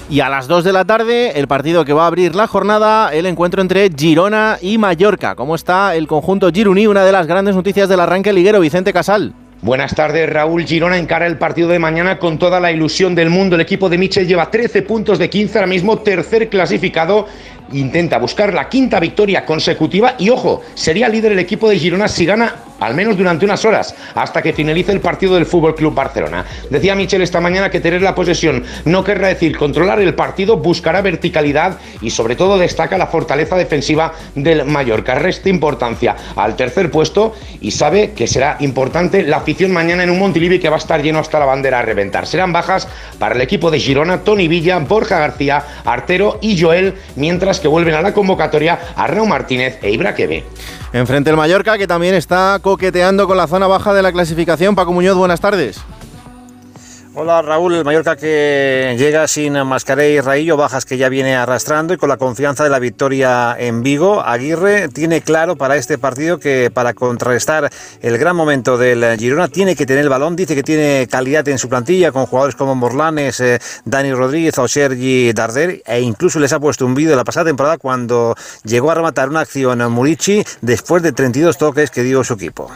Y 0.09 0.21
a 0.21 0.31
las 0.31 0.49
2 0.49 0.64
de 0.64 0.73
la 0.73 0.87
tarde, 0.87 1.38
el 1.38 1.47
partido 1.47 1.85
que 1.85 1.92
va 1.92 2.04
a 2.04 2.07
abrir 2.07 2.35
la 2.35 2.47
jornada, 2.47 3.12
el 3.12 3.26
encuentro 3.26 3.61
entre 3.61 3.90
Girona 3.90 4.57
y 4.62 4.78
Mallorca. 4.78 5.35
¿Cómo 5.35 5.57
está 5.57 5.95
el 5.95 6.07
conjunto 6.07 6.50
Gironí? 6.50 6.87
Una 6.87 7.04
de 7.04 7.12
las 7.12 7.26
grandes 7.26 7.54
noticias 7.54 7.88
del 7.88 8.00
arranque 8.00 8.33
liguero, 8.33 8.61
Vicente 8.61 8.95
Casal. 8.95 9.35
Buenas 9.62 9.95
tardes, 9.95 10.28
Raúl 10.28 10.64
Girona 10.64 10.99
encara 10.99 11.25
el 11.25 11.38
partido 11.38 11.69
de 11.69 11.78
mañana 11.78 12.19
con 12.19 12.37
toda 12.37 12.59
la 12.59 12.73
ilusión 12.73 13.14
del 13.14 13.31
mundo. 13.31 13.54
El 13.54 13.61
equipo 13.61 13.88
de 13.88 13.97
Michel 13.97 14.26
lleva 14.26 14.50
13 14.50 14.83
puntos 14.83 15.21
de 15.21 15.31
15, 15.31 15.57
ahora 15.57 15.69
mismo 15.69 16.00
tercer 16.00 16.49
clasificado. 16.49 17.28
Intenta 17.73 18.19
buscar 18.19 18.52
la 18.52 18.69
quinta 18.69 19.00
victoria 19.00 19.45
consecutiva 19.45 20.14
y 20.19 20.31
ojo, 20.31 20.62
sería 20.75 21.09
líder 21.09 21.33
el 21.33 21.38
equipo 21.38 21.69
de 21.69 21.79
Girona 21.79 22.09
si 22.09 22.26
gana 22.26 22.55
al 22.83 22.95
menos 22.95 23.17
durante 23.17 23.45
unas 23.45 23.64
horas, 23.64 23.95
hasta 24.14 24.43
que 24.43 24.52
finalice 24.52 24.91
el 24.91 25.00
partido 25.00 25.35
del 25.35 25.47
Fútbol 25.47 25.75
Club 25.75 25.95
Barcelona. 25.95 26.45
Decía 26.69 26.97
Michel 26.97 27.23
esta 27.23 27.41
mañana 27.41 27.71
que 27.71 27.81
tener 27.81 28.02
la 28.02 28.14
posesión 28.14 28.64
no 28.85 29.05
querrá 29.05 29.29
decir 29.29 29.57
controlar 29.57 30.00
el 30.00 30.14
partido, 30.14 30.57
buscará 30.57 31.00
verticalidad 31.00 31.79
y 32.00 32.11
sobre 32.11 32.35
todo 32.35 32.59
destaca 32.59 32.99
la 32.99 33.07
fortaleza 33.07 33.57
defensiva 33.57 34.12
del 34.35 34.64
Mallorca. 34.64 35.14
Resta 35.14 35.49
importancia 35.49 36.17
al 36.35 36.57
tercer 36.57 36.91
puesto 36.91 37.35
y 37.61 37.71
sabe 37.71 38.12
que 38.17 38.26
será 38.26 38.57
importante 38.59 39.23
la 39.23 39.37
afición 39.37 39.71
mañana 39.71 40.02
en 40.02 40.11
un 40.11 40.19
Montilivi 40.19 40.59
que 40.59 40.69
va 40.69 40.76
a 40.76 40.79
estar 40.79 41.02
lleno 41.02 41.21
hasta 41.21 41.38
la 41.38 41.47
bandera 41.47 41.79
a 41.79 41.83
reventar. 41.83 42.26
Serán 42.26 42.52
bajas 42.52 42.88
para 43.19 43.37
el 43.37 43.41
equipo 43.41 43.71
de 43.71 43.79
Girona, 43.79 44.25
Tony 44.25 44.49
Villa, 44.49 44.79
Borja 44.81 45.21
García, 45.21 45.64
Artero 45.85 46.38
y 46.43 46.61
Joel, 46.61 46.95
mientras 47.14 47.61
que 47.62 47.69
vuelven 47.69 47.95
a 47.95 48.02
la 48.02 48.12
convocatoria 48.12 48.78
a 48.95 49.07
Raúl 49.07 49.28
Martínez 49.28 49.78
e 49.81 49.90
Ibra 49.90 50.14
Quebe. 50.14 50.45
Enfrente 50.92 51.31
el 51.31 51.37
Mallorca, 51.37 51.78
que 51.78 51.87
también 51.87 52.14
está 52.14 52.59
coqueteando 52.61 53.26
con 53.26 53.38
la 53.38 53.47
zona 53.47 53.66
baja 53.66 53.95
de 53.95 54.02
la 54.02 54.12
clasificación. 54.12 54.75
Paco 54.75 54.92
Muñoz, 54.92 55.16
buenas 55.16 55.40
tardes. 55.40 55.81
Hola 57.14 57.42
Raúl, 57.42 57.75
el 57.75 57.85
Mallorca 57.85 58.16
que 58.16 58.97
llega 58.99 59.28
sin 59.28 59.52
Mascaré 59.66 60.12
y 60.12 60.21
Raillo, 60.21 60.57
bajas 60.57 60.87
que 60.87 60.97
ya 60.97 61.11
viene 61.11 61.37
arrastrando 61.37 61.92
y 61.92 61.99
con 61.99 62.09
la 62.09 62.16
confianza 62.16 62.64
de 62.64 62.71
la 62.71 62.78
victoria 62.78 63.54
en 63.59 63.83
Vigo. 63.83 64.23
Aguirre 64.23 64.88
tiene 64.88 65.21
claro 65.21 65.57
para 65.57 65.76
este 65.76 65.99
partido 65.99 66.38
que 66.38 66.71
para 66.73 66.95
contrarrestar 66.95 67.71
el 68.00 68.16
gran 68.16 68.35
momento 68.35 68.78
del 68.78 69.19
Girona 69.19 69.49
tiene 69.49 69.76
que 69.76 69.85
tener 69.85 70.04
el 70.04 70.09
balón, 70.09 70.37
dice 70.37 70.54
que 70.54 70.62
tiene 70.62 71.07
calidad 71.11 71.47
en 71.49 71.59
su 71.59 71.69
plantilla 71.69 72.12
con 72.12 72.25
jugadores 72.25 72.57
como 72.57 72.75
Morlanes, 72.75 73.40
eh, 73.40 73.59
Dani 73.85 74.14
Rodríguez 74.14 74.57
o 74.57 74.66
Sergi 74.66 75.35
Darder 75.35 75.83
e 75.85 76.01
incluso 76.01 76.40
les 76.40 76.55
ha 76.55 76.61
puesto 76.61 76.87
un 76.87 76.94
vídeo 76.94 77.14
la 77.14 77.25
pasada 77.25 77.44
temporada 77.44 77.77
cuando 77.77 78.35
llegó 78.64 78.90
a 78.90 78.94
rematar 78.94 79.29
una 79.29 79.40
acción 79.40 79.83
a 79.83 79.90
Murici 79.90 80.42
después 80.62 81.03
de 81.03 81.12
32 81.12 81.59
toques 81.59 81.90
que 81.90 82.05
dio 82.05 82.25
su 82.25 82.33
equipo 82.33 82.70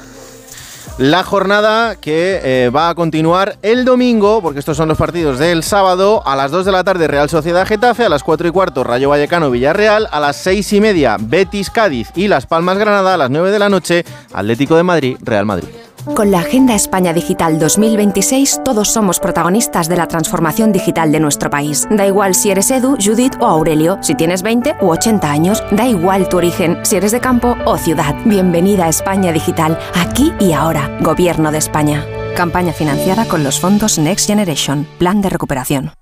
la 0.98 1.22
jornada 1.22 1.96
que 1.96 2.40
eh, 2.42 2.70
va 2.70 2.88
a 2.88 2.94
continuar 2.94 3.59
el 3.62 3.85
domingo, 3.85 4.40
porque 4.40 4.59
estos 4.59 4.76
son 4.76 4.88
los 4.88 4.96
partidos 4.96 5.38
del 5.38 5.62
sábado, 5.62 6.22
a 6.24 6.37
las 6.37 6.50
2 6.50 6.64
de 6.64 6.72
la 6.72 6.85
tarde 6.85 7.06
Real 7.06 7.28
Sociedad 7.28 7.66
Getafe, 7.66 8.04
a 8.04 8.09
las 8.09 8.22
4 8.22 8.48
y 8.48 8.50
cuarto 8.50 8.82
Rayo 8.82 9.11
Vallecano 9.11 9.50
Villarreal, 9.50 10.09
a 10.11 10.20
las 10.20 10.37
6 10.37 10.72
y 10.72 10.80
media 10.80 11.16
Betis 11.20 11.70
Cádiz 11.70 12.09
y 12.14 12.28
Las 12.28 12.46
Palmas 12.46 12.78
Granada, 12.78 13.14
a 13.14 13.18
las 13.18 13.30
9 13.30 13.50
de 13.50 13.59
la 13.59 13.68
noche 13.68 14.04
Atlético 14.32 14.76
de 14.76 14.82
Madrid 14.82 15.16
Real 15.22 15.44
Madrid. 15.44 15.68
Con 16.14 16.31
la 16.31 16.38
Agenda 16.40 16.75
España 16.75 17.12
Digital 17.12 17.59
2026 17.59 18.61
todos 18.64 18.92
somos 18.92 19.19
protagonistas 19.19 19.88
de 19.88 19.97
la 19.97 20.07
transformación 20.07 20.73
digital 20.73 21.11
de 21.11 21.21
nuestro 21.21 21.51
país. 21.51 21.87
Da 21.90 22.07
igual 22.07 22.35
si 22.35 22.51
eres 22.51 22.71
Edu, 22.71 22.97
Judith 23.03 23.35
o 23.40 23.47
Aurelio, 23.47 23.99
si 24.03 24.14
tienes 24.14 24.42
20 24.42 24.77
u 24.81 24.90
80 24.90 25.31
años, 25.31 25.62
da 25.73 25.87
igual 25.87 26.29
tu 26.29 26.37
origen, 26.37 26.79
si 26.85 26.97
eres 26.97 27.12
de 27.12 27.21
campo 27.21 27.57
o 27.64 27.77
ciudad. 27.77 28.14
Bienvenida 28.25 28.87
a 28.87 28.88
España 28.88 29.33
Digital, 29.33 29.79
aquí 29.95 30.33
y 30.38 30.53
ahora. 30.53 30.97
Gobierno 31.01 31.51
de 31.51 31.59
España. 31.59 32.07
Campaña 32.37 32.73
financiada 32.73 33.27
con 33.27 33.42
los 33.42 33.59
fondos 33.59 33.99
Next 33.99 34.27
Generation, 34.27 34.87
Plan 34.99 35.21
de 35.23 35.31
Recuperación. 35.31 35.92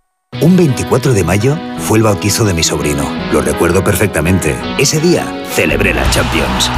Un 0.40 0.57
24 0.57 1.12
de 1.12 1.25
mayo 1.25 1.57
fue 1.79 1.99
el 1.99 2.05
bautizo 2.05 2.45
de 2.45 2.55
mi 2.55 2.62
sobrino. 2.62 3.05
Lo 3.33 3.40
recuerdo 3.40 3.85
perfectamente. 3.85 4.57
Ese 4.79 5.01
día 5.01 5.25
celebré 5.55 5.95
la 5.95 6.09
Champions. 6.11 6.71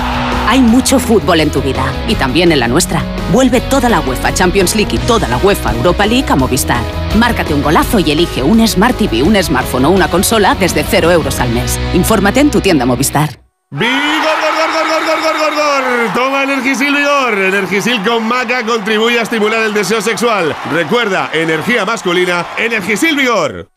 Hay 0.47 0.61
mucho 0.61 1.01
fútbol 1.01 1.41
en 1.41 1.51
tu 1.51 1.61
vida 1.61 1.85
y 2.07 2.15
también 2.15 2.53
en 2.53 2.61
la 2.61 2.69
nuestra. 2.69 3.03
Vuelve 3.33 3.61
toda 3.61 3.89
la 3.89 4.01
UEFA 4.01 4.33
Champions 4.33 4.77
League 4.77 4.95
y 4.95 4.99
toda 4.99 5.27
la 5.27 5.39
UEFA 5.39 5.73
Europa 5.73 6.07
League 6.07 6.27
a 6.29 6.37
Movistar. 6.37 6.83
Márcate 7.19 7.53
un 7.53 7.63
golazo 7.63 7.99
y 7.99 8.13
elige 8.13 8.43
un 8.45 8.67
Smart 8.67 8.97
TV, 8.97 9.23
un 9.23 9.43
smartphone 9.43 9.87
o 9.87 9.91
una 9.91 10.09
consola 10.09 10.55
desde 10.55 10.85
0 10.85 11.11
euros 11.11 11.41
al 11.41 11.51
mes. 11.51 11.79
Infórmate 11.95 12.41
en 12.41 12.51
tu 12.51 12.61
tienda 12.61 12.87
Movistar. 12.87 13.41
¡Vigor, 13.71 13.91
gor, 13.91 14.55
gor, 14.57 14.87
gor, 14.87 15.03
gor, 15.03 15.21
gor, 15.21 15.37
gor, 15.37 15.55
gor! 15.57 16.15
Toma 16.15 16.45
Energisil 16.45 16.95
Vigor. 16.95 17.39
Energisil 17.39 18.03
con 18.05 18.29
maca 18.29 18.65
contribuye 18.65 19.19
a 19.19 19.23
estimular 19.23 19.63
el 19.65 19.75
deseo 19.75 20.01
sexual. 20.01 20.55
Recuerda, 20.73 21.31
energía 21.33 21.85
masculina, 21.85 22.47
Energisil 22.57 23.17
Vigor. 23.17 23.69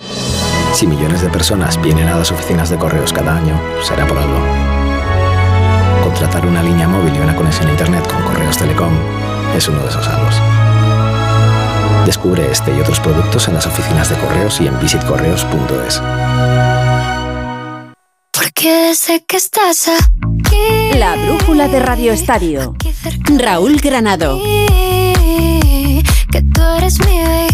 Si 0.74 0.86
millones 0.86 1.24
de 1.24 1.30
personas 1.30 1.82
vienen 1.82 2.08
a 2.08 2.16
las 2.16 2.32
oficinas 2.32 2.70
de 2.70 2.78
correos 2.78 3.12
cada 3.12 3.36
año, 3.36 3.60
será 3.82 4.06
por 4.06 4.20
algo. 4.20 4.39
Contratar 6.20 6.46
una 6.46 6.62
línea 6.62 6.86
móvil 6.86 7.16
y 7.16 7.20
una 7.20 7.34
conexión 7.34 7.70
a 7.70 7.72
Internet 7.72 8.06
con 8.06 8.22
Correos 8.24 8.58
Telecom 8.58 8.92
es 9.56 9.70
uno 9.70 9.82
de 9.82 9.88
esos 9.88 10.06
algos. 10.06 10.36
Descubre 12.06 12.52
este 12.52 12.76
y 12.76 12.80
otros 12.82 13.00
productos 13.00 13.48
en 13.48 13.54
las 13.54 13.66
oficinas 13.66 14.10
de 14.10 14.18
correos 14.18 14.60
y 14.60 14.68
en 14.68 14.78
visitcorreos.es. 14.82 16.02
Porque 18.34 18.96
sé 18.96 19.24
que 19.26 19.38
estás 19.38 19.88
aquí. 19.88 21.00
La 21.00 21.16
brújula 21.16 21.70
de 21.70 21.80
Radio 21.80 22.12
Estadio. 22.12 22.76
Raúl 23.38 23.78
Granado. 23.78 24.42
Que 24.42 26.04
tú 26.54 26.62
eres 26.80 27.00
mi 27.00 27.22
baby. 27.22 27.52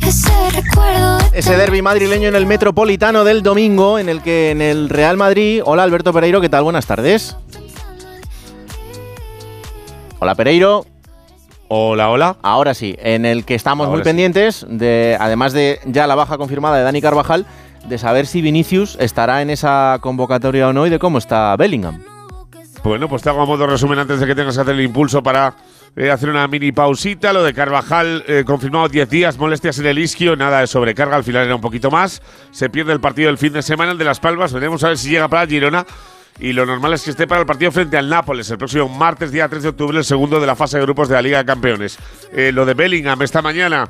Ese 0.00 0.50
recuerdo. 0.50 1.27
Ese 1.38 1.56
derby 1.56 1.82
madrileño 1.82 2.26
en 2.26 2.34
el 2.34 2.46
Metropolitano 2.46 3.22
del 3.22 3.44
domingo, 3.44 4.00
en 4.00 4.08
el 4.08 4.22
que 4.22 4.50
en 4.50 4.60
el 4.60 4.88
Real 4.88 5.16
Madrid. 5.16 5.62
Hola 5.64 5.84
Alberto 5.84 6.12
Pereiro, 6.12 6.40
¿qué 6.40 6.48
tal? 6.48 6.64
Buenas 6.64 6.84
tardes. 6.86 7.36
Hola 10.18 10.34
Pereiro. 10.34 10.84
Hola, 11.68 12.10
hola. 12.10 12.38
Ahora 12.42 12.74
sí, 12.74 12.96
en 12.98 13.24
el 13.24 13.44
que 13.44 13.54
estamos 13.54 13.86
Ahora 13.86 13.98
muy 13.98 14.02
sí. 14.02 14.08
pendientes, 14.08 14.66
de, 14.68 15.16
además 15.20 15.52
de 15.52 15.78
ya 15.84 16.08
la 16.08 16.16
baja 16.16 16.38
confirmada 16.38 16.76
de 16.76 16.82
Dani 16.82 17.00
Carvajal, 17.00 17.46
de 17.88 17.98
saber 17.98 18.26
si 18.26 18.42
Vinicius 18.42 18.96
estará 18.98 19.40
en 19.40 19.50
esa 19.50 19.98
convocatoria 20.00 20.66
o 20.66 20.72
no 20.72 20.88
y 20.88 20.90
de 20.90 20.98
cómo 20.98 21.18
está 21.18 21.54
Bellingham. 21.54 22.02
Bueno, 22.82 23.08
pues 23.08 23.22
te 23.22 23.30
hago 23.30 23.42
a 23.42 23.46
modo 23.46 23.64
resumen 23.64 24.00
antes 24.00 24.18
de 24.18 24.26
que 24.26 24.34
tengas 24.34 24.56
que 24.56 24.62
hacer 24.62 24.74
el 24.74 24.80
impulso 24.80 25.22
para 25.22 25.54
eh, 25.98 26.12
hacer 26.12 26.30
una 26.30 26.46
mini 26.46 26.70
pausita. 26.70 27.32
Lo 27.32 27.42
de 27.42 27.52
Carvajal, 27.52 28.22
eh, 28.28 28.44
confirmado 28.46 28.88
10 28.88 29.10
días, 29.10 29.36
molestias 29.36 29.80
en 29.80 29.86
el 29.86 29.98
isquio, 29.98 30.36
nada 30.36 30.60
de 30.60 30.68
sobrecarga, 30.68 31.16
al 31.16 31.24
final 31.24 31.44
era 31.44 31.56
un 31.56 31.60
poquito 31.60 31.90
más. 31.90 32.22
Se 32.52 32.70
pierde 32.70 32.92
el 32.92 33.00
partido 33.00 33.26
del 33.26 33.36
fin 33.36 33.52
de 33.52 33.62
semana, 33.62 33.90
el 33.90 33.98
de 33.98 34.04
Las 34.04 34.20
Palmas. 34.20 34.52
Veremos 34.52 34.84
a 34.84 34.88
ver 34.88 34.98
si 34.98 35.10
llega 35.10 35.26
para 35.26 35.44
Girona. 35.44 35.84
Y 36.38 36.52
lo 36.52 36.64
normal 36.64 36.92
es 36.92 37.02
que 37.02 37.10
esté 37.10 37.26
para 37.26 37.40
el 37.40 37.48
partido 37.48 37.72
frente 37.72 37.96
al 37.96 38.08
Nápoles 38.08 38.48
el 38.48 38.58
próximo 38.58 38.88
martes, 38.88 39.32
día 39.32 39.48
3 39.48 39.60
de 39.60 39.68
octubre, 39.70 39.98
el 39.98 40.04
segundo 40.04 40.38
de 40.38 40.46
la 40.46 40.54
fase 40.54 40.78
de 40.78 40.84
grupos 40.84 41.08
de 41.08 41.16
la 41.16 41.22
Liga 41.22 41.38
de 41.38 41.44
Campeones. 41.44 41.98
Eh, 42.32 42.52
lo 42.52 42.64
de 42.64 42.74
Bellingham 42.74 43.20
esta 43.22 43.42
mañana, 43.42 43.88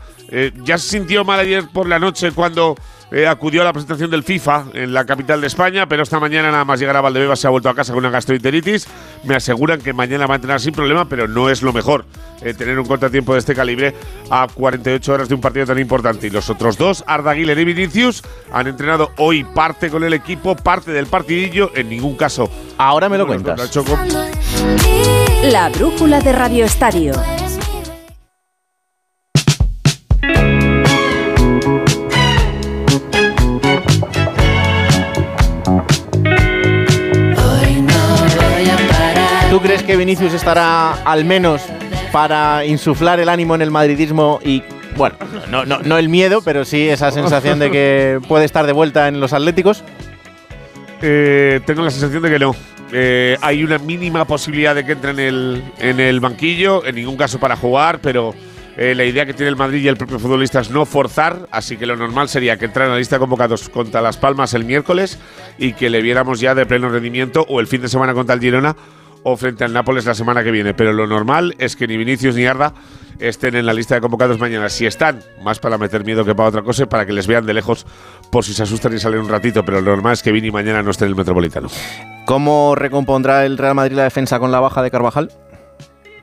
ya 0.64 0.78
se 0.78 0.88
sintió 0.88 1.26
mal 1.26 1.40
ayer 1.40 1.64
por 1.70 1.86
la 1.86 1.98
noche 1.98 2.32
cuando 2.32 2.74
eh, 3.10 3.26
acudió 3.26 3.62
a 3.62 3.64
la 3.64 3.72
presentación 3.72 4.10
del 4.10 4.22
FIFA 4.22 4.66
en 4.74 4.92
la 4.92 5.04
capital 5.04 5.40
de 5.40 5.46
España, 5.46 5.86
pero 5.88 6.02
esta 6.02 6.20
mañana 6.20 6.50
nada 6.50 6.64
más 6.64 6.78
llegar 6.78 6.96
a 6.96 7.00
Valdebebas 7.00 7.40
se 7.40 7.46
ha 7.46 7.50
vuelto 7.50 7.68
a 7.68 7.74
casa 7.74 7.92
con 7.92 8.00
una 8.04 8.10
gastroenteritis. 8.10 8.86
Me 9.24 9.34
aseguran 9.34 9.80
que 9.80 9.92
mañana 9.92 10.26
va 10.26 10.34
a 10.34 10.36
entrenar 10.36 10.60
sin 10.60 10.72
problema, 10.72 11.08
pero 11.08 11.26
no 11.26 11.48
es 11.48 11.62
lo 11.62 11.72
mejor 11.72 12.04
eh, 12.42 12.54
tener 12.54 12.78
un 12.78 12.86
contratiempo 12.86 13.32
de 13.32 13.40
este 13.40 13.54
calibre 13.54 13.94
a 14.30 14.46
48 14.52 15.12
horas 15.12 15.28
de 15.28 15.34
un 15.34 15.40
partido 15.40 15.66
tan 15.66 15.78
importante. 15.78 16.26
Y 16.26 16.30
los 16.30 16.50
otros 16.50 16.76
dos, 16.76 17.04
Arda 17.06 17.34
Güler 17.34 17.58
y 17.58 17.64
Vinicius, 17.64 18.22
han 18.52 18.66
entrenado 18.66 19.10
hoy 19.16 19.44
parte 19.44 19.90
con 19.90 20.04
el 20.04 20.12
equipo, 20.12 20.54
parte 20.56 20.92
del 20.92 21.06
partidillo, 21.06 21.70
en 21.74 21.88
ningún 21.88 22.16
caso. 22.16 22.50
Ahora 22.76 23.08
me 23.08 23.18
lo 23.18 23.26
Bueno, 23.26 23.42
cuentas. 23.42 23.74
La 25.44 25.68
brújula 25.70 26.20
de 26.20 26.32
Radio 26.32 26.64
Estadio. 26.64 27.12
Crees 39.78 39.82
que 39.82 39.96
Vinicius 39.96 40.34
estará 40.34 40.92
al 41.04 41.24
menos 41.24 41.62
para 42.10 42.64
insuflar 42.64 43.20
el 43.20 43.28
ánimo 43.28 43.54
en 43.54 43.62
el 43.62 43.70
madridismo 43.70 44.40
y, 44.44 44.62
bueno, 44.96 45.16
no, 45.50 45.64
no, 45.64 45.80
no 45.80 45.98
el 45.98 46.08
miedo, 46.08 46.42
pero 46.42 46.64
sí 46.64 46.88
esa 46.88 47.10
sensación 47.10 47.58
de 47.58 47.70
que 47.70 48.20
puede 48.28 48.44
estar 48.44 48.66
de 48.66 48.72
vuelta 48.72 49.08
en 49.08 49.20
los 49.20 49.32
Atléticos? 49.32 49.84
Eh, 51.02 51.60
tengo 51.66 51.82
la 51.82 51.90
sensación 51.90 52.22
de 52.22 52.30
que 52.30 52.38
no. 52.38 52.54
Eh, 52.92 53.36
hay 53.42 53.62
una 53.62 53.78
mínima 53.78 54.24
posibilidad 54.24 54.74
de 54.74 54.84
que 54.84 54.92
entre 54.92 55.10
en 55.10 55.20
el, 55.20 55.62
en 55.78 56.00
el 56.00 56.20
banquillo, 56.20 56.84
en 56.84 56.94
ningún 56.94 57.16
caso 57.16 57.38
para 57.38 57.56
jugar, 57.56 58.00
pero 58.00 58.34
eh, 58.76 58.94
la 58.94 59.04
idea 59.04 59.26
que 59.26 59.34
tiene 59.34 59.50
el 59.50 59.56
Madrid 59.56 59.82
y 59.82 59.88
el 59.88 59.96
propio 59.96 60.18
futbolista 60.18 60.60
es 60.60 60.70
no 60.70 60.86
forzar, 60.86 61.46
así 61.50 61.76
que 61.76 61.84
lo 61.84 61.96
normal 61.96 62.28
sería 62.28 62.56
que 62.56 62.64
entrara 62.64 62.86
en 62.86 62.92
la 62.92 62.98
lista 62.98 63.16
de 63.16 63.20
convocados 63.20 63.68
contra 63.68 64.00
Las 64.00 64.16
Palmas 64.16 64.54
el 64.54 64.64
miércoles 64.64 65.18
y 65.58 65.74
que 65.74 65.90
le 65.90 66.00
viéramos 66.00 66.40
ya 66.40 66.54
de 66.54 66.64
pleno 66.64 66.88
rendimiento 66.88 67.44
o 67.48 67.60
el 67.60 67.66
fin 67.66 67.82
de 67.82 67.88
semana 67.88 68.14
contra 68.14 68.34
el 68.34 68.40
Girona 68.40 68.76
o 69.22 69.36
frente 69.36 69.64
al 69.64 69.72
Nápoles 69.72 70.04
la 70.04 70.14
semana 70.14 70.42
que 70.42 70.50
viene. 70.50 70.74
Pero 70.74 70.92
lo 70.92 71.06
normal 71.06 71.54
es 71.58 71.76
que 71.76 71.86
ni 71.86 71.96
Vinicius 71.96 72.34
ni 72.34 72.46
Arda 72.46 72.74
estén 73.18 73.56
en 73.56 73.66
la 73.66 73.72
lista 73.72 73.94
de 73.94 74.00
convocados 74.00 74.38
mañana. 74.38 74.68
Si 74.68 74.86
están, 74.86 75.22
más 75.42 75.58
para 75.58 75.78
meter 75.78 76.04
miedo 76.04 76.24
que 76.24 76.34
para 76.34 76.48
otra 76.48 76.62
cosa, 76.62 76.86
para 76.86 77.06
que 77.06 77.12
les 77.12 77.26
vean 77.26 77.46
de 77.46 77.54
lejos 77.54 77.86
por 78.30 78.44
si 78.44 78.54
se 78.54 78.62
asustan 78.62 78.94
y 78.94 78.98
salen 78.98 79.20
un 79.20 79.28
ratito. 79.28 79.64
Pero 79.64 79.80
lo 79.80 79.90
normal 79.90 80.14
es 80.14 80.22
que 80.22 80.32
Vini 80.32 80.50
mañana 80.50 80.82
no 80.82 80.90
esté 80.90 81.04
en 81.04 81.10
el 81.10 81.16
Metropolitano. 81.16 81.68
¿Cómo 82.26 82.74
recompondrá 82.74 83.46
el 83.46 83.58
Real 83.58 83.74
Madrid 83.74 83.96
la 83.96 84.04
defensa 84.04 84.38
con 84.38 84.52
la 84.52 84.60
baja 84.60 84.82
de 84.82 84.90
Carvajal? 84.90 85.30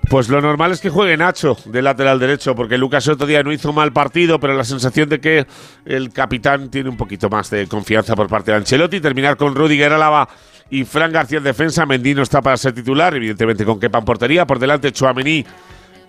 Pues 0.10 0.29
lo 0.29 0.39
normal 0.39 0.71
es 0.71 0.81
que 0.81 0.91
juegue 0.91 1.17
Nacho 1.17 1.58
de 1.65 1.81
lateral 1.81 2.19
derecho, 2.19 2.53
porque 2.53 2.77
Lucas 2.77 3.08
otro 3.08 3.25
día 3.25 3.41
no 3.41 3.51
hizo 3.51 3.73
mal 3.73 3.91
partido, 3.91 4.39
pero 4.39 4.53
la 4.53 4.63
sensación 4.63 5.10
de 5.10 5.19
que 5.19 5.47
el 5.84 6.13
capitán 6.13 6.69
tiene 6.69 6.89
un 6.89 6.97
poquito 6.97 7.27
más 7.27 7.49
de 7.49 7.67
confianza 7.67 8.15
por 8.15 8.27
parte 8.27 8.51
de 8.51 8.58
Ancelotti. 8.58 9.01
Terminar 9.01 9.36
con 9.36 9.55
Rudiger 9.55 9.91
Álava 9.93 10.29
y 10.69 10.86
Fran 10.86 11.12
García 11.12 11.39
en 11.39 11.43
defensa. 11.43 11.86
Mendy 11.86 12.13
no 12.13 12.23
está 12.23 12.41
para 12.41 12.58
ser 12.58 12.73
titular, 12.73 13.15
evidentemente 13.15 13.65
con 13.65 13.80
Kepa 13.80 13.99
en 13.99 14.06
portería. 14.06 14.45
Por 14.45 14.60
delante 14.60 14.91
Chouameni 14.91 15.45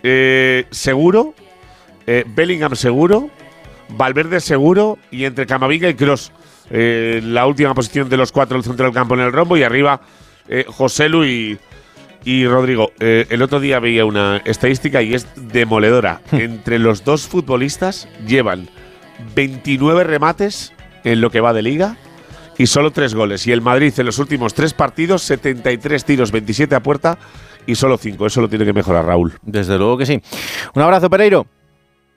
eh, 0.02 0.66
seguro, 0.70 1.34
eh, 2.06 2.24
Bellingham 2.26 2.74
seguro, 2.76 3.30
Valverde 3.88 4.40
seguro 4.40 4.98
y 5.10 5.24
entre 5.24 5.46
Camavinga 5.46 5.88
y 5.88 5.94
Cross 5.94 6.32
la 6.68 7.46
última 7.46 7.74
posición 7.74 8.08
de 8.08 8.16
los 8.16 8.32
cuatro 8.32 8.56
del 8.56 8.64
centro 8.64 8.86
del 8.86 8.92
campo 8.92 9.14
en 9.14 9.20
el 9.20 9.32
rombo 9.32 9.56
y 9.56 9.62
arriba 9.62 10.00
eh, 10.48 10.64
Joselu 10.68 11.24
y, 11.24 11.58
Rodrigo. 12.46 12.92
Eh, 12.98 13.26
el 13.30 13.42
otro 13.42 13.60
día 13.60 13.78
veía 13.78 14.04
una 14.04 14.38
estadística 14.44 15.02
y 15.02 15.14
es 15.14 15.26
demoledora. 15.36 16.20
Entre 16.32 16.78
los 16.78 17.04
dos 17.04 17.26
futbolistas 17.26 18.08
llevan 18.26 18.68
29 19.34 20.04
remates 20.04 20.72
en 21.04 21.20
lo 21.20 21.30
que 21.30 21.40
va 21.40 21.52
de 21.52 21.62
liga 21.62 21.96
y 22.58 22.66
solo 22.66 22.90
tres 22.90 23.14
goles. 23.14 23.46
Y 23.46 23.52
el 23.52 23.60
Madrid 23.60 23.92
en 23.96 24.06
los 24.06 24.18
últimos 24.18 24.54
tres 24.54 24.74
partidos, 24.74 25.22
73 25.22 26.04
tiros, 26.04 26.32
27 26.32 26.74
a 26.74 26.82
puerta 26.82 27.18
y 27.66 27.74
solo 27.74 27.98
cinco. 27.98 28.26
Eso 28.26 28.40
lo 28.40 28.48
tiene 28.48 28.64
que 28.64 28.72
mejorar 28.72 29.04
Raúl. 29.04 29.34
Desde 29.42 29.76
luego 29.78 29.98
que 29.98 30.06
sí. 30.06 30.20
Un 30.74 30.82
abrazo, 30.82 31.10
Pereiro. 31.10 31.46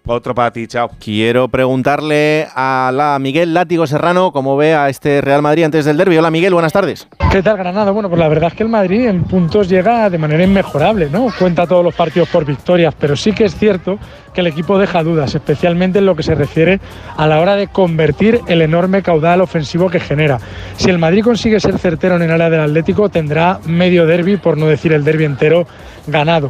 Otro 0.05 0.33
para 0.33 0.51
ti, 0.51 0.65
chao. 0.65 0.89
Quiero 0.99 1.49
preguntarle 1.49 2.47
a 2.55 2.91
la 2.93 3.19
Miguel 3.19 3.53
Látigo 3.53 3.85
Serrano 3.85 4.31
cómo 4.31 4.57
ve 4.57 4.73
a 4.73 4.89
este 4.89 5.21
Real 5.21 5.41
Madrid 5.41 5.65
antes 5.65 5.85
del 5.85 5.97
derbi. 5.97 6.17
Hola 6.17 6.31
Miguel, 6.31 6.53
buenas 6.53 6.73
tardes. 6.73 7.07
¿Qué 7.31 7.43
tal, 7.43 7.57
Granada? 7.57 7.91
Bueno, 7.91 8.09
pues 8.09 8.17
la 8.17 8.27
verdad 8.27 8.49
es 8.49 8.55
que 8.55 8.63
el 8.63 8.69
Madrid 8.69 9.05
en 9.05 9.23
puntos 9.25 9.69
llega 9.69 10.09
de 10.09 10.17
manera 10.17 10.43
inmejorable, 10.43 11.09
¿no? 11.12 11.27
Cuenta 11.38 11.67
todos 11.67 11.83
los 11.83 11.93
partidos 11.93 12.27
por 12.29 12.43
victorias, 12.43 12.95
pero 12.99 13.15
sí 13.15 13.33
que 13.33 13.45
es 13.45 13.55
cierto 13.55 13.99
que 14.33 14.41
el 14.41 14.47
equipo 14.47 14.79
deja 14.79 15.03
dudas, 15.03 15.35
especialmente 15.35 15.99
en 15.99 16.07
lo 16.07 16.15
que 16.15 16.23
se 16.23 16.33
refiere 16.33 16.79
a 17.15 17.27
la 17.27 17.39
hora 17.39 17.55
de 17.55 17.67
convertir 17.67 18.41
el 18.47 18.63
enorme 18.63 19.03
caudal 19.03 19.41
ofensivo 19.41 19.91
que 19.91 19.99
genera. 19.99 20.39
Si 20.77 20.89
el 20.89 20.97
Madrid 20.97 21.23
consigue 21.23 21.59
ser 21.59 21.77
certero 21.77 22.15
en 22.15 22.23
el 22.23 22.31
área 22.31 22.49
del 22.49 22.62
Atlético, 22.62 23.09
tendrá 23.09 23.59
medio 23.65 24.07
derby, 24.07 24.38
por 24.38 24.57
no 24.57 24.65
decir 24.65 24.91
el 24.91 25.03
derby 25.03 25.25
entero, 25.25 25.67
ganado. 26.07 26.49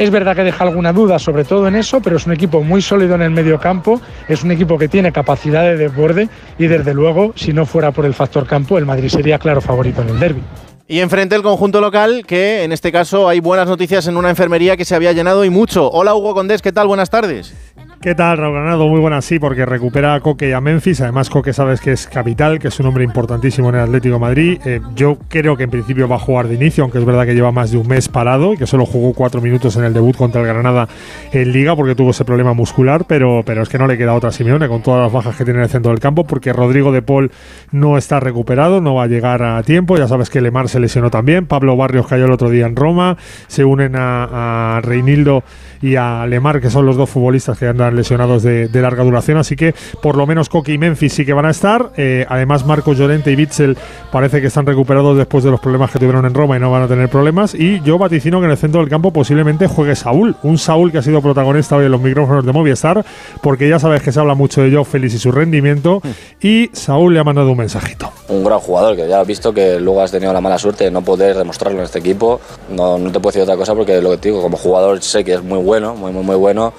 Es 0.00 0.08
verdad 0.08 0.34
que 0.34 0.44
deja 0.44 0.64
alguna 0.64 0.94
duda, 0.94 1.18
sobre 1.18 1.44
todo 1.44 1.68
en 1.68 1.76
eso, 1.76 2.00
pero 2.00 2.16
es 2.16 2.24
un 2.24 2.32
equipo 2.32 2.62
muy 2.62 2.80
sólido 2.80 3.16
en 3.16 3.20
el 3.20 3.30
medio 3.30 3.60
campo, 3.60 4.00
es 4.28 4.42
un 4.42 4.50
equipo 4.50 4.78
que 4.78 4.88
tiene 4.88 5.12
capacidad 5.12 5.62
de 5.62 5.76
desborde 5.76 6.30
y 6.58 6.68
desde 6.68 6.94
luego, 6.94 7.34
si 7.36 7.52
no 7.52 7.66
fuera 7.66 7.92
por 7.92 8.06
el 8.06 8.14
factor 8.14 8.46
campo, 8.46 8.78
el 8.78 8.86
Madrid 8.86 9.10
sería 9.10 9.38
claro 9.38 9.60
favorito 9.60 10.00
en 10.00 10.08
el 10.08 10.18
derby. 10.18 10.40
Y 10.88 11.00
enfrente 11.00 11.36
el 11.36 11.42
conjunto 11.42 11.82
local, 11.82 12.24
que 12.26 12.64
en 12.64 12.72
este 12.72 12.90
caso 12.90 13.28
hay 13.28 13.40
buenas 13.40 13.68
noticias 13.68 14.06
en 14.06 14.16
una 14.16 14.30
enfermería 14.30 14.74
que 14.74 14.86
se 14.86 14.94
había 14.94 15.12
llenado 15.12 15.44
y 15.44 15.50
mucho. 15.50 15.90
Hola 15.90 16.14
Hugo 16.14 16.32
Condés, 16.32 16.62
¿qué 16.62 16.72
tal? 16.72 16.86
Buenas 16.86 17.10
tardes. 17.10 17.54
¿Qué 18.02 18.14
tal, 18.14 18.38
Raúl 18.38 18.54
Granado? 18.54 18.88
Muy 18.88 18.98
buenas, 18.98 19.26
sí, 19.26 19.38
porque 19.38 19.66
recupera 19.66 20.14
a 20.14 20.20
Coque 20.20 20.48
y 20.48 20.52
a 20.52 20.60
Memphis. 20.62 21.02
Además, 21.02 21.28
Coque 21.28 21.52
sabes 21.52 21.82
que 21.82 21.92
es 21.92 22.06
capital, 22.06 22.58
que 22.58 22.68
es 22.68 22.80
un 22.80 22.86
hombre 22.86 23.04
importantísimo 23.04 23.68
en 23.68 23.74
el 23.74 23.82
Atlético 23.82 24.14
de 24.14 24.20
Madrid. 24.20 24.58
Eh, 24.64 24.80
yo 24.94 25.18
creo 25.28 25.54
que 25.54 25.64
en 25.64 25.70
principio 25.70 26.08
va 26.08 26.16
a 26.16 26.18
jugar 26.18 26.48
de 26.48 26.54
inicio, 26.54 26.82
aunque 26.82 26.96
es 26.96 27.04
verdad 27.04 27.26
que 27.26 27.34
lleva 27.34 27.52
más 27.52 27.72
de 27.72 27.76
un 27.76 27.86
mes 27.86 28.08
parado 28.08 28.54
y 28.54 28.56
que 28.56 28.66
solo 28.66 28.86
jugó 28.86 29.12
cuatro 29.12 29.42
minutos 29.42 29.76
en 29.76 29.84
el 29.84 29.92
debut 29.92 30.16
contra 30.16 30.40
el 30.40 30.46
Granada 30.46 30.88
en 31.30 31.52
Liga 31.52 31.76
porque 31.76 31.94
tuvo 31.94 32.12
ese 32.12 32.24
problema 32.24 32.54
muscular, 32.54 33.04
pero, 33.06 33.42
pero 33.44 33.60
es 33.60 33.68
que 33.68 33.76
no 33.76 33.86
le 33.86 33.98
queda 33.98 34.14
otra 34.14 34.30
a 34.30 34.32
Simeone 34.32 34.66
con 34.66 34.82
todas 34.82 35.02
las 35.02 35.12
bajas 35.12 35.36
que 35.36 35.44
tiene 35.44 35.58
en 35.58 35.64
el 35.64 35.70
centro 35.70 35.90
del 35.90 36.00
campo, 36.00 36.24
porque 36.24 36.54
Rodrigo 36.54 36.92
de 36.92 37.02
Paul 37.02 37.30
no 37.70 37.98
está 37.98 38.18
recuperado, 38.18 38.80
no 38.80 38.94
va 38.94 39.02
a 39.02 39.08
llegar 39.08 39.42
a 39.42 39.62
tiempo. 39.62 39.98
Ya 39.98 40.08
sabes 40.08 40.30
que 40.30 40.40
Lemar 40.40 40.70
se 40.70 40.80
lesionó 40.80 41.10
también. 41.10 41.44
Pablo 41.44 41.76
Barrios 41.76 42.06
cayó 42.06 42.24
el 42.24 42.32
otro 42.32 42.48
día 42.48 42.64
en 42.64 42.76
Roma. 42.76 43.18
Se 43.46 43.62
unen 43.62 43.94
a, 43.94 44.76
a 44.78 44.80
Reinildo 44.80 45.44
y 45.82 45.96
a 45.96 46.26
Lemar, 46.26 46.60
que 46.60 46.70
son 46.70 46.86
los 46.86 46.96
dos 46.96 47.10
futbolistas 47.10 47.58
que 47.58 47.66
andan 47.66 47.96
lesionados 47.96 48.42
de, 48.42 48.68
de 48.68 48.82
larga 48.82 49.02
duración. 49.02 49.38
Así 49.38 49.56
que 49.56 49.74
por 50.02 50.16
lo 50.16 50.26
menos 50.26 50.48
Coque 50.48 50.72
y 50.72 50.78
Memphis 50.78 51.12
sí 51.12 51.24
que 51.24 51.32
van 51.32 51.46
a 51.46 51.50
estar. 51.50 51.92
Eh, 51.96 52.26
además, 52.28 52.66
Marco 52.66 52.92
Llorente 52.92 53.32
y 53.32 53.36
Bitzel 53.36 53.76
parece 54.10 54.40
que 54.40 54.48
están 54.48 54.66
recuperados 54.66 55.16
después 55.16 55.44
de 55.44 55.50
los 55.50 55.60
problemas 55.60 55.90
que 55.90 55.98
tuvieron 55.98 56.24
en 56.26 56.34
Roma 56.34 56.56
y 56.56 56.60
no 56.60 56.70
van 56.70 56.82
a 56.82 56.88
tener 56.88 57.08
problemas. 57.08 57.54
Y 57.54 57.80
yo 57.80 57.98
vaticino 57.98 58.40
que 58.40 58.46
en 58.46 58.52
el 58.52 58.58
centro 58.58 58.80
del 58.80 58.90
campo 58.90 59.12
posiblemente 59.12 59.66
juegue 59.66 59.96
Saúl. 59.96 60.36
Un 60.42 60.58
Saúl 60.58 60.92
que 60.92 60.98
ha 60.98 61.02
sido 61.02 61.22
protagonista 61.22 61.76
hoy 61.76 61.86
en 61.86 61.92
los 61.92 62.00
micrófonos 62.00 62.44
de 62.44 62.52
Movistar, 62.52 63.04
porque 63.42 63.68
ya 63.68 63.78
sabes 63.78 64.02
que 64.02 64.12
se 64.12 64.20
habla 64.20 64.34
mucho 64.34 64.62
de 64.62 64.74
Joe 64.74 64.84
Félix 64.84 65.14
y 65.14 65.18
su 65.18 65.32
rendimiento. 65.32 66.02
Y 66.40 66.70
Saúl 66.72 67.14
le 67.14 67.20
ha 67.20 67.24
mandado 67.24 67.52
un 67.52 67.58
mensajito. 67.58 68.12
Un 68.30 68.44
gran 68.44 68.60
jugador 68.60 68.96
que 68.96 69.06
ya 69.08 69.20
has 69.20 69.26
visto 69.26 69.52
que 69.52 69.78
luego 69.80 70.00
has 70.02 70.10
tenido 70.10 70.32
la 70.32 70.40
mala 70.40 70.58
suerte 70.58 70.84
de 70.84 70.90
no 70.90 71.02
poder 71.02 71.36
demostrarlo 71.36 71.78
en 71.80 71.84
este 71.84 71.98
equipo. 71.98 72.40
No, 72.70 72.98
no 72.98 73.10
te 73.12 73.18
puedo 73.20 73.32
decir 73.32 73.42
otra 73.42 73.56
cosa 73.56 73.74
porque 73.74 74.00
lo 74.00 74.10
que 74.12 74.16
digo, 74.28 74.40
como 74.42 74.56
jugador 74.56 75.02
sé 75.02 75.24
que 75.24 75.34
es 75.34 75.42
muy 75.42 75.58
bueno, 75.58 75.94
muy, 75.94 76.12
muy, 76.12 76.22
muy 76.22 76.36
bueno. 76.36 76.72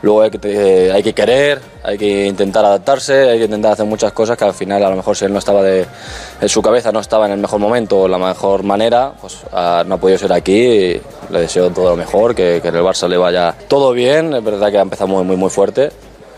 Luego 0.00 0.22
hay 0.22 0.30
que, 0.30 0.38
te- 0.38 0.92
hay 0.92 1.02
que 1.02 1.12
querer, 1.12 1.60
hay 1.82 1.98
que 1.98 2.26
intentar 2.26 2.64
adaptarse, 2.64 3.30
hay 3.30 3.38
que 3.38 3.46
intentar 3.46 3.72
hacer 3.72 3.84
muchas 3.84 4.12
cosas 4.12 4.36
que 4.36 4.44
al 4.44 4.54
final 4.54 4.84
a 4.84 4.90
lo 4.90 4.94
mejor 4.96 5.16
si 5.16 5.24
él 5.24 5.32
no 5.32 5.40
estaba 5.40 5.60
de, 5.60 5.86
en 6.40 6.48
su 6.48 6.62
cabeza 6.62 6.92
no 6.92 7.00
estaba 7.00 7.26
en 7.26 7.32
el 7.32 7.38
mejor 7.38 7.58
momento 7.58 8.02
o 8.02 8.06
la 8.08 8.16
mejor 8.18 8.62
manera, 8.62 9.12
pues 9.20 9.38
ah, 9.52 9.82
no 9.84 9.96
ha 9.96 9.98
podido 9.98 10.16
ser 10.18 10.32
aquí. 10.32 11.00
le 11.30 11.40
deseo 11.40 11.70
todo 11.70 11.90
lo 11.90 11.96
mejor, 11.96 12.32
que, 12.36 12.60
que 12.62 12.68
en 12.68 12.76
el 12.76 12.82
Barça 12.84 13.08
le 13.08 13.16
vaya 13.16 13.52
todo 13.66 13.90
bien. 13.92 14.34
Es 14.34 14.44
verdad 14.44 14.70
que 14.70 14.78
ha 14.78 14.82
empezado 14.82 15.08
muy, 15.08 15.24
muy, 15.24 15.36
muy 15.36 15.50
fuerte. 15.50 15.90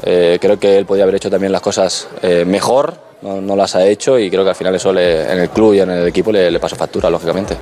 Eh, 0.03 0.39
creo 0.41 0.59
que 0.59 0.79
él 0.79 0.87
podía 0.87 1.03
haber 1.05 1.17
hecho 1.17 1.31
también 1.31 1.53
las 1.53 1.61
cosas 1.61 2.09
eh, 2.23 2.45
mejor, 2.47 2.95
no, 3.23 3.41
no 3.41 3.55
las 3.57 3.77
ha 3.77 3.85
hecho 3.87 4.19
y 4.19 4.31
creo 4.31 4.45
que 4.45 4.51
al 4.51 4.57
final 4.57 4.75
eso 4.75 4.93
le- 4.93 5.31
en 5.31 5.39
el 5.41 5.51
club 5.51 5.75
y 5.75 5.81
en 5.81 5.91
el 5.91 6.09
equipo 6.09 6.33
le, 6.33 6.51
le 6.51 6.59
pasa 6.61 6.77
factura, 6.77 7.11
lógicamente. 7.11 7.57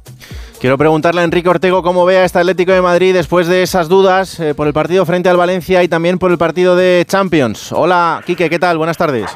Quiero 0.60 0.76
preguntarle 0.76 1.20
a 1.20 1.24
Enrique 1.24 1.48
Ortego 1.48 1.82
cómo 1.82 2.04
ve 2.04 2.18
a 2.18 2.24
este 2.24 2.38
Atlético 2.40 2.72
de 2.72 2.82
Madrid 2.82 3.12
después 3.14 3.46
de 3.46 3.62
esas 3.62 3.88
dudas 3.88 4.38
eh, 4.40 4.54
por 4.54 4.66
el 4.66 4.72
partido 4.72 5.04
frente 5.06 5.28
al 5.28 5.36
Valencia 5.36 5.82
y 5.82 5.88
también 5.88 6.18
por 6.18 6.30
el 6.32 6.38
partido 6.38 6.74
de 6.76 7.04
Champions. 7.08 7.72
Hola, 7.72 8.22
Quique, 8.26 8.50
¿qué 8.50 8.58
tal? 8.58 8.76
Buenas 8.78 8.96
tardes. 8.96 9.26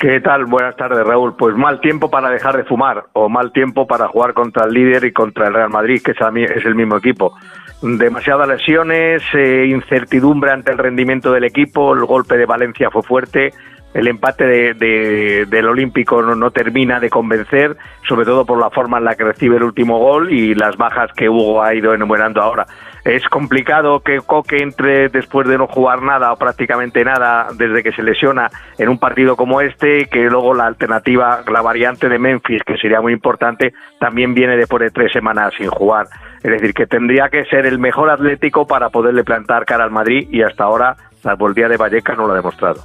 ¿Qué 0.00 0.20
tal? 0.20 0.46
Buenas 0.46 0.74
tardes, 0.76 1.06
Raúl. 1.06 1.36
Pues 1.36 1.54
mal 1.54 1.80
tiempo 1.80 2.10
para 2.10 2.28
dejar 2.28 2.56
de 2.56 2.64
fumar 2.64 3.04
o 3.12 3.28
mal 3.28 3.52
tiempo 3.52 3.86
para 3.86 4.08
jugar 4.08 4.34
contra 4.34 4.64
el 4.64 4.72
líder 4.74 5.04
y 5.04 5.12
contra 5.12 5.46
el 5.46 5.54
Real 5.54 5.70
Madrid, 5.70 6.02
que 6.04 6.10
es, 6.10 6.20
a 6.20 6.32
mí- 6.32 6.42
es 6.42 6.64
el 6.64 6.74
mismo 6.74 6.96
equipo. 6.96 7.34
Demasiadas 7.82 8.46
lesiones, 8.48 9.22
eh, 9.34 9.66
incertidumbre 9.66 10.52
ante 10.52 10.70
el 10.70 10.78
rendimiento 10.78 11.32
del 11.32 11.44
equipo, 11.44 11.92
el 11.94 12.04
golpe 12.04 12.36
de 12.36 12.46
Valencia 12.46 12.90
fue 12.90 13.02
fuerte, 13.02 13.52
el 13.92 14.06
empate 14.06 14.44
de- 14.46 14.74
de- 14.74 15.46
del 15.46 15.66
Olímpico 15.66 16.22
no, 16.22 16.34
no 16.36 16.50
termina 16.52 17.00
de 17.00 17.10
convencer, 17.10 17.76
sobre 18.08 18.24
todo 18.24 18.46
por 18.46 18.58
la 18.58 18.70
forma 18.70 18.98
en 18.98 19.04
la 19.04 19.16
que 19.16 19.24
recibe 19.24 19.56
el 19.56 19.64
último 19.64 19.98
gol 19.98 20.32
y 20.32 20.54
las 20.54 20.76
bajas 20.76 21.10
que 21.14 21.28
Hugo 21.28 21.62
ha 21.62 21.74
ido 21.74 21.92
enumerando 21.92 22.40
ahora. 22.40 22.66
es 23.04 23.24
complicado 23.28 23.98
que 23.98 24.18
Coque 24.24 24.58
entre 24.58 25.08
después 25.08 25.48
de 25.48 25.58
no 25.58 25.66
jugar 25.66 26.02
nada 26.02 26.32
o 26.32 26.36
prácticamente 26.36 27.04
nada 27.04 27.48
desde 27.52 27.82
que 27.82 27.90
se 27.90 28.00
lesiona 28.00 28.48
en 28.78 28.88
un 28.88 28.96
partido 29.00 29.34
como 29.34 29.60
este, 29.60 30.04
que 30.06 30.30
luego 30.30 30.54
la 30.54 30.66
alternativa, 30.66 31.42
la 31.52 31.62
variante 31.62 32.08
de 32.08 32.20
Memphis, 32.20 32.62
que 32.64 32.76
sería 32.76 33.00
muy 33.00 33.12
importante, 33.12 33.74
también 33.98 34.34
viene 34.34 34.56
después 34.56 34.82
de 34.84 34.90
tres 34.92 35.10
semanas 35.10 35.52
sin 35.58 35.66
jugar. 35.68 36.06
Es 36.42 36.50
decir, 36.50 36.74
que 36.74 36.86
tendría 36.86 37.28
que 37.28 37.44
ser 37.44 37.66
el 37.66 37.78
mejor 37.78 38.10
atlético 38.10 38.66
para 38.66 38.90
poderle 38.90 39.22
plantar 39.22 39.64
cara 39.64 39.84
al 39.84 39.90
Madrid 39.90 40.28
y 40.30 40.42
hasta 40.42 40.64
ahora, 40.64 40.96
salvo 41.22 41.46
el 41.46 41.54
día 41.54 41.68
de 41.68 41.76
Valleca, 41.76 42.14
no 42.14 42.26
lo 42.26 42.32
ha 42.32 42.36
demostrado. 42.36 42.82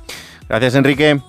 Gracias, 0.48 0.76
Enrique. 0.76 1.20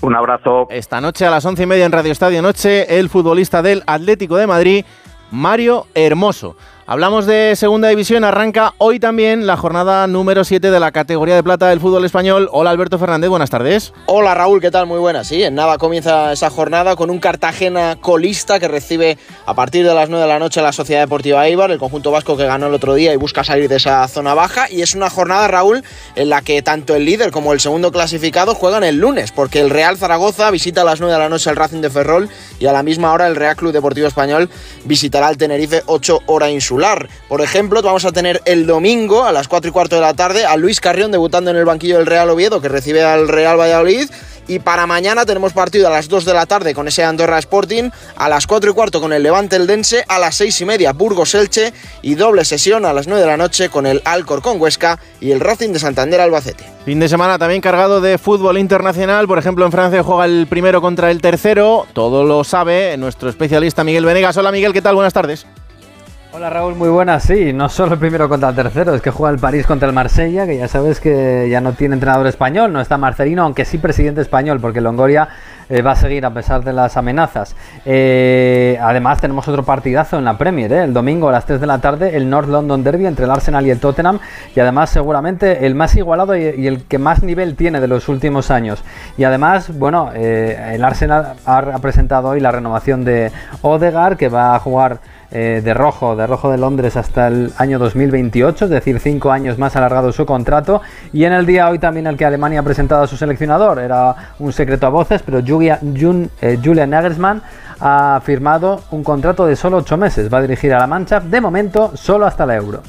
Un 0.00 0.16
abrazo. 0.16 0.66
Esta 0.70 1.00
noche 1.00 1.26
a 1.26 1.30
las 1.30 1.44
once 1.44 1.64
y 1.64 1.66
media 1.66 1.84
en 1.84 1.92
Radio 1.92 2.12
Estadio 2.12 2.40
Noche, 2.40 2.98
el 2.98 3.10
futbolista 3.10 3.60
del 3.60 3.82
Atlético 3.86 4.36
de 4.36 4.46
Madrid, 4.46 4.84
Mario 5.30 5.86
Hermoso. 5.94 6.56
Hablamos 6.90 7.24
de 7.24 7.54
segunda 7.54 7.86
división, 7.86 8.24
arranca 8.24 8.74
hoy 8.78 8.98
también 8.98 9.46
la 9.46 9.56
jornada 9.56 10.08
número 10.08 10.42
7 10.42 10.72
de 10.72 10.80
la 10.80 10.90
categoría 10.90 11.36
de 11.36 11.42
plata 11.44 11.68
del 11.68 11.78
fútbol 11.78 12.04
español. 12.04 12.48
Hola 12.50 12.70
Alberto 12.70 12.98
Fernández, 12.98 13.30
buenas 13.30 13.48
tardes. 13.48 13.92
Hola 14.06 14.34
Raúl, 14.34 14.60
¿qué 14.60 14.72
tal? 14.72 14.88
Muy 14.88 14.98
buenas. 14.98 15.28
Sí, 15.28 15.40
en 15.40 15.54
nada 15.54 15.78
comienza 15.78 16.32
esa 16.32 16.50
jornada 16.50 16.96
con 16.96 17.08
un 17.08 17.20
Cartagena 17.20 17.96
colista 18.00 18.58
que 18.58 18.66
recibe 18.66 19.18
a 19.46 19.54
partir 19.54 19.86
de 19.86 19.94
las 19.94 20.08
9 20.08 20.22
de 20.22 20.28
la 20.28 20.40
noche 20.40 20.62
la 20.62 20.72
Sociedad 20.72 21.02
Deportiva 21.02 21.46
Eibar, 21.46 21.70
el 21.70 21.78
conjunto 21.78 22.10
vasco 22.10 22.36
que 22.36 22.44
ganó 22.44 22.66
el 22.66 22.74
otro 22.74 22.96
día 22.96 23.12
y 23.12 23.16
busca 23.16 23.44
salir 23.44 23.68
de 23.68 23.76
esa 23.76 24.08
zona 24.08 24.34
baja. 24.34 24.68
Y 24.68 24.82
es 24.82 24.96
una 24.96 25.10
jornada, 25.10 25.46
Raúl, 25.46 25.84
en 26.16 26.28
la 26.28 26.42
que 26.42 26.60
tanto 26.60 26.96
el 26.96 27.04
líder 27.04 27.30
como 27.30 27.52
el 27.52 27.60
segundo 27.60 27.92
clasificado 27.92 28.56
juegan 28.56 28.82
el 28.82 28.96
lunes, 28.96 29.30
porque 29.30 29.60
el 29.60 29.70
Real 29.70 29.96
Zaragoza 29.96 30.50
visita 30.50 30.80
a 30.80 30.84
las 30.84 30.98
9 30.98 31.12
de 31.12 31.20
la 31.20 31.28
noche 31.28 31.50
el 31.50 31.56
Racing 31.56 31.82
de 31.82 31.90
Ferrol 31.90 32.28
y 32.58 32.66
a 32.66 32.72
la 32.72 32.82
misma 32.82 33.12
hora 33.12 33.28
el 33.28 33.36
Real 33.36 33.54
Club 33.54 33.70
Deportivo 33.70 34.08
Español 34.08 34.50
visitará 34.86 35.30
el 35.30 35.36
Tenerife 35.36 35.84
8 35.86 36.22
hora 36.26 36.50
insular. 36.50 36.79
Por 37.28 37.42
ejemplo, 37.42 37.82
vamos 37.82 38.06
a 38.06 38.12
tener 38.12 38.40
el 38.46 38.66
domingo 38.66 39.24
a 39.24 39.32
las 39.32 39.48
4 39.48 39.68
y 39.68 39.72
cuarto 39.72 39.96
de 39.96 40.00
la 40.00 40.14
tarde 40.14 40.46
a 40.46 40.56
Luis 40.56 40.80
Carrión 40.80 41.12
debutando 41.12 41.50
en 41.50 41.56
el 41.56 41.66
banquillo 41.66 41.98
del 41.98 42.06
Real 42.06 42.30
Oviedo, 42.30 42.60
que 42.60 42.68
recibe 42.68 43.02
al 43.02 43.28
Real 43.28 43.58
Valladolid. 43.58 44.08
Y 44.48 44.58
para 44.58 44.86
mañana 44.86 45.26
tenemos 45.26 45.52
partido 45.52 45.86
a 45.86 45.90
las 45.90 46.08
2 46.08 46.24
de 46.24 46.34
la 46.34 46.46
tarde 46.46 46.74
con 46.74 46.88
ese 46.88 47.04
Andorra 47.04 47.38
Sporting, 47.38 47.90
a 48.16 48.28
las 48.28 48.46
4 48.46 48.70
y 48.70 48.74
cuarto 48.74 49.00
con 49.00 49.12
el 49.12 49.22
Levante 49.22 49.56
Eldense, 49.56 50.04
a 50.08 50.18
las 50.18 50.36
6 50.36 50.62
y 50.62 50.64
media 50.64 50.92
Burgos 50.92 51.34
Elche 51.34 51.72
y 52.02 52.14
doble 52.14 52.44
sesión 52.44 52.84
a 52.84 52.92
las 52.92 53.06
9 53.06 53.20
de 53.20 53.26
la 53.28 53.36
noche 53.36 53.68
con 53.68 53.86
el 53.86 54.00
Alcor 54.04 54.42
con 54.42 54.60
Huesca 54.60 54.98
y 55.20 55.30
el 55.30 55.40
Racing 55.40 55.72
de 55.72 55.78
Santander 55.78 56.20
Albacete. 56.20 56.64
Fin 56.84 56.98
de 56.98 57.08
semana 57.08 57.38
también 57.38 57.60
cargado 57.60 58.00
de 58.00 58.18
fútbol 58.18 58.58
internacional. 58.58 59.28
Por 59.28 59.38
ejemplo, 59.38 59.66
en 59.66 59.70
Francia 59.70 60.02
juega 60.02 60.24
el 60.24 60.46
primero 60.48 60.80
contra 60.80 61.10
el 61.10 61.20
tercero. 61.20 61.86
Todo 61.92 62.24
lo 62.24 62.42
sabe 62.42 62.96
nuestro 62.96 63.28
especialista 63.28 63.84
Miguel 63.84 64.06
Venegas. 64.06 64.36
Hola 64.36 64.50
Miguel, 64.50 64.72
¿qué 64.72 64.82
tal? 64.82 64.94
Buenas 64.94 65.12
tardes. 65.12 65.46
Hola 66.32 66.48
Raúl, 66.48 66.76
muy 66.76 66.88
buenas. 66.88 67.24
Sí, 67.24 67.52
no 67.52 67.68
solo 67.68 67.94
el 67.94 67.98
primero 67.98 68.28
contra 68.28 68.50
el 68.50 68.54
tercero, 68.54 68.94
es 68.94 69.02
que 69.02 69.10
juega 69.10 69.34
el 69.34 69.40
París 69.40 69.66
contra 69.66 69.88
el 69.88 69.94
Marsella, 69.94 70.46
que 70.46 70.56
ya 70.56 70.68
sabes 70.68 71.00
que 71.00 71.48
ya 71.50 71.60
no 71.60 71.72
tiene 71.72 71.94
entrenador 71.94 72.28
español, 72.28 72.72
no 72.72 72.80
está 72.80 72.96
Marcelino, 72.96 73.42
aunque 73.42 73.64
sí 73.64 73.78
presidente 73.78 74.20
español, 74.20 74.60
porque 74.60 74.80
Longoria 74.80 75.28
eh, 75.68 75.82
va 75.82 75.92
a 75.92 75.96
seguir 75.96 76.24
a 76.24 76.32
pesar 76.32 76.62
de 76.62 76.72
las 76.72 76.96
amenazas. 76.96 77.56
Eh, 77.84 78.78
además, 78.80 79.20
tenemos 79.20 79.48
otro 79.48 79.64
partidazo 79.64 80.18
en 80.18 80.24
la 80.24 80.38
Premier, 80.38 80.72
eh, 80.72 80.84
el 80.84 80.92
domingo 80.92 81.28
a 81.28 81.32
las 81.32 81.46
3 81.46 81.60
de 81.60 81.66
la 81.66 81.80
tarde, 81.80 82.16
el 82.16 82.30
North 82.30 82.48
London 82.48 82.84
Derby 82.84 83.06
entre 83.06 83.24
el 83.24 83.30
Arsenal 83.32 83.66
y 83.66 83.70
el 83.70 83.80
Tottenham, 83.80 84.20
y 84.54 84.60
además 84.60 84.90
seguramente 84.90 85.66
el 85.66 85.74
más 85.74 85.96
igualado 85.96 86.36
y, 86.36 86.64
el 86.64 86.84
que 86.84 86.98
más 86.98 87.24
nivel 87.24 87.56
tiene 87.56 87.80
de 87.80 87.88
los 87.88 88.08
últimos 88.08 88.52
años. 88.52 88.84
Y 89.18 89.24
además, 89.24 89.76
bueno, 89.76 90.12
eh, 90.14 90.74
el 90.74 90.84
Arsenal 90.84 91.34
ha, 91.44 91.58
ha 91.58 91.78
presentado 91.80 92.28
hoy 92.28 92.38
la 92.38 92.52
renovación 92.52 93.04
de 93.04 93.32
Odegaard, 93.62 94.16
que 94.16 94.28
va 94.28 94.54
a 94.54 94.60
jugar 94.60 95.00
eh, 95.32 95.60
de 95.62 95.74
rojo, 95.74 96.16
de 96.16 96.26
rojo 96.26 96.50
de 96.50 96.58
Londres 96.58 96.96
hasta 96.96 97.28
el 97.28 97.52
año 97.56 97.78
2028, 97.78 98.64
es 98.64 98.70
decir, 98.70 98.98
cinco 98.98 99.30
años 99.30 99.58
más 99.58 99.76
alargado 99.76 100.12
su 100.12 100.26
contrato. 100.26 100.82
Y 101.12 101.24
en 101.24 101.32
el 101.32 101.46
día 101.46 101.68
hoy 101.68 101.78
también 101.78 102.06
el 102.06 102.16
que 102.16 102.24
Alemania 102.24 102.60
ha 102.60 102.62
presentado 102.64 103.02
a 103.02 103.06
su 103.06 103.16
seleccionador, 103.16 103.78
era 103.78 104.14
un 104.38 104.52
secreto 104.52 104.86
a 104.86 104.90
voces, 104.90 105.22
pero 105.22 105.40
Julia, 105.46 105.78
Jun, 105.80 106.30
eh, 106.40 106.58
Julian 106.62 106.90
Nagelsmann 106.90 107.42
ha 107.80 108.20
firmado 108.24 108.82
un 108.90 109.02
contrato 109.02 109.46
de 109.46 109.56
solo 109.56 109.78
ocho 109.78 109.96
meses. 109.96 110.32
Va 110.32 110.38
a 110.38 110.42
dirigir 110.42 110.72
a 110.74 110.78
la 110.78 110.86
Mancha, 110.86 111.20
de 111.20 111.40
momento, 111.40 111.92
solo 111.94 112.26
hasta 112.26 112.44
la 112.44 112.56
Euro. 112.56 112.82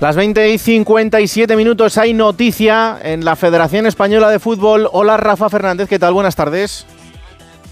Las 0.00 0.16
20 0.16 0.50
y 0.50 0.58
57 0.58 1.56
minutos 1.56 1.98
hay 1.98 2.14
noticia 2.14 2.98
en 3.02 3.24
la 3.24 3.36
Federación 3.36 3.86
Española 3.86 4.30
de 4.30 4.38
Fútbol. 4.38 4.88
Hola 4.92 5.16
Rafa 5.16 5.48
Fernández, 5.48 5.88
¿qué 5.88 5.98
tal? 5.98 6.14
Buenas 6.14 6.36
tardes. 6.36 6.86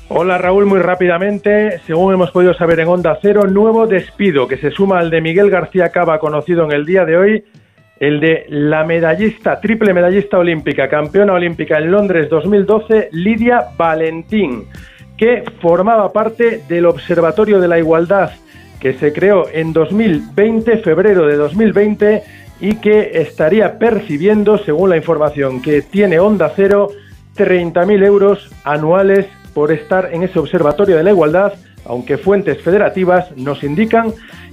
Hola 0.09 0.37
Raúl, 0.37 0.67
muy 0.67 0.81
rápidamente, 0.81 1.81
según 1.87 2.13
hemos 2.13 2.31
podido 2.31 2.53
saber 2.55 2.79
en 2.81 2.89
Onda 2.89 3.19
Cero, 3.23 3.47
nuevo 3.47 3.87
despido 3.87 4.47
que 4.47 4.59
se 4.59 4.71
suma 4.71 4.99
al 4.99 5.09
de 5.09 5.23
Miguel 5.23 5.51
García 5.51 5.89
Cava, 5.89 6.19
conocido 6.19 6.65
en 6.65 6.73
el 6.73 6.85
día 6.85 7.07
de 7.07 7.17
hoy, 7.17 7.45
el 8.01 8.21
de 8.21 8.45
la 8.51 8.85
medallista, 8.85 9.61
triple 9.61 9.95
medallista 9.95 10.39
olímpica, 10.39 10.89
campeona 10.89 11.33
olímpica 11.33 11.79
en 11.79 11.91
Londres 11.91 12.29
2012, 12.29 13.09
Lidia 13.13 13.69
Valentín, 13.79 14.67
que 15.17 15.43
formaba 15.63 16.13
parte 16.13 16.63
del 16.69 16.85
Observatorio 16.85 17.59
de 17.59 17.69
la 17.69 17.79
Igualdad 17.79 18.31
que 18.85 18.93
se 18.93 19.15
creó 19.15 19.47
en 19.51 19.73
2020, 19.73 20.77
febrero 20.79 21.27
de 21.27 21.37
2020, 21.37 22.23
y 22.61 22.75
que 22.77 23.13
estaría 23.15 23.79
percibiendo, 23.79 24.59
según 24.59 24.91
la 24.91 24.99
información 24.99 25.63
que 25.63 25.81
tiene 25.81 26.19
Onda 26.21 26.53
Cero, 26.55 26.91
30.000 27.35 28.05
euros 28.05 28.51
anuales 28.63 29.27
por 29.55 29.73
estar 29.73 30.11
en 30.13 30.23
ese 30.23 30.39
Observatorio 30.39 30.97
de 30.97 31.05
la 31.05 31.11
Igualdad, 31.11 31.53
aunque 31.87 32.19
fuentes 32.19 32.61
federativas 32.63 33.35
nos 33.37 33.63
indican 33.63 34.13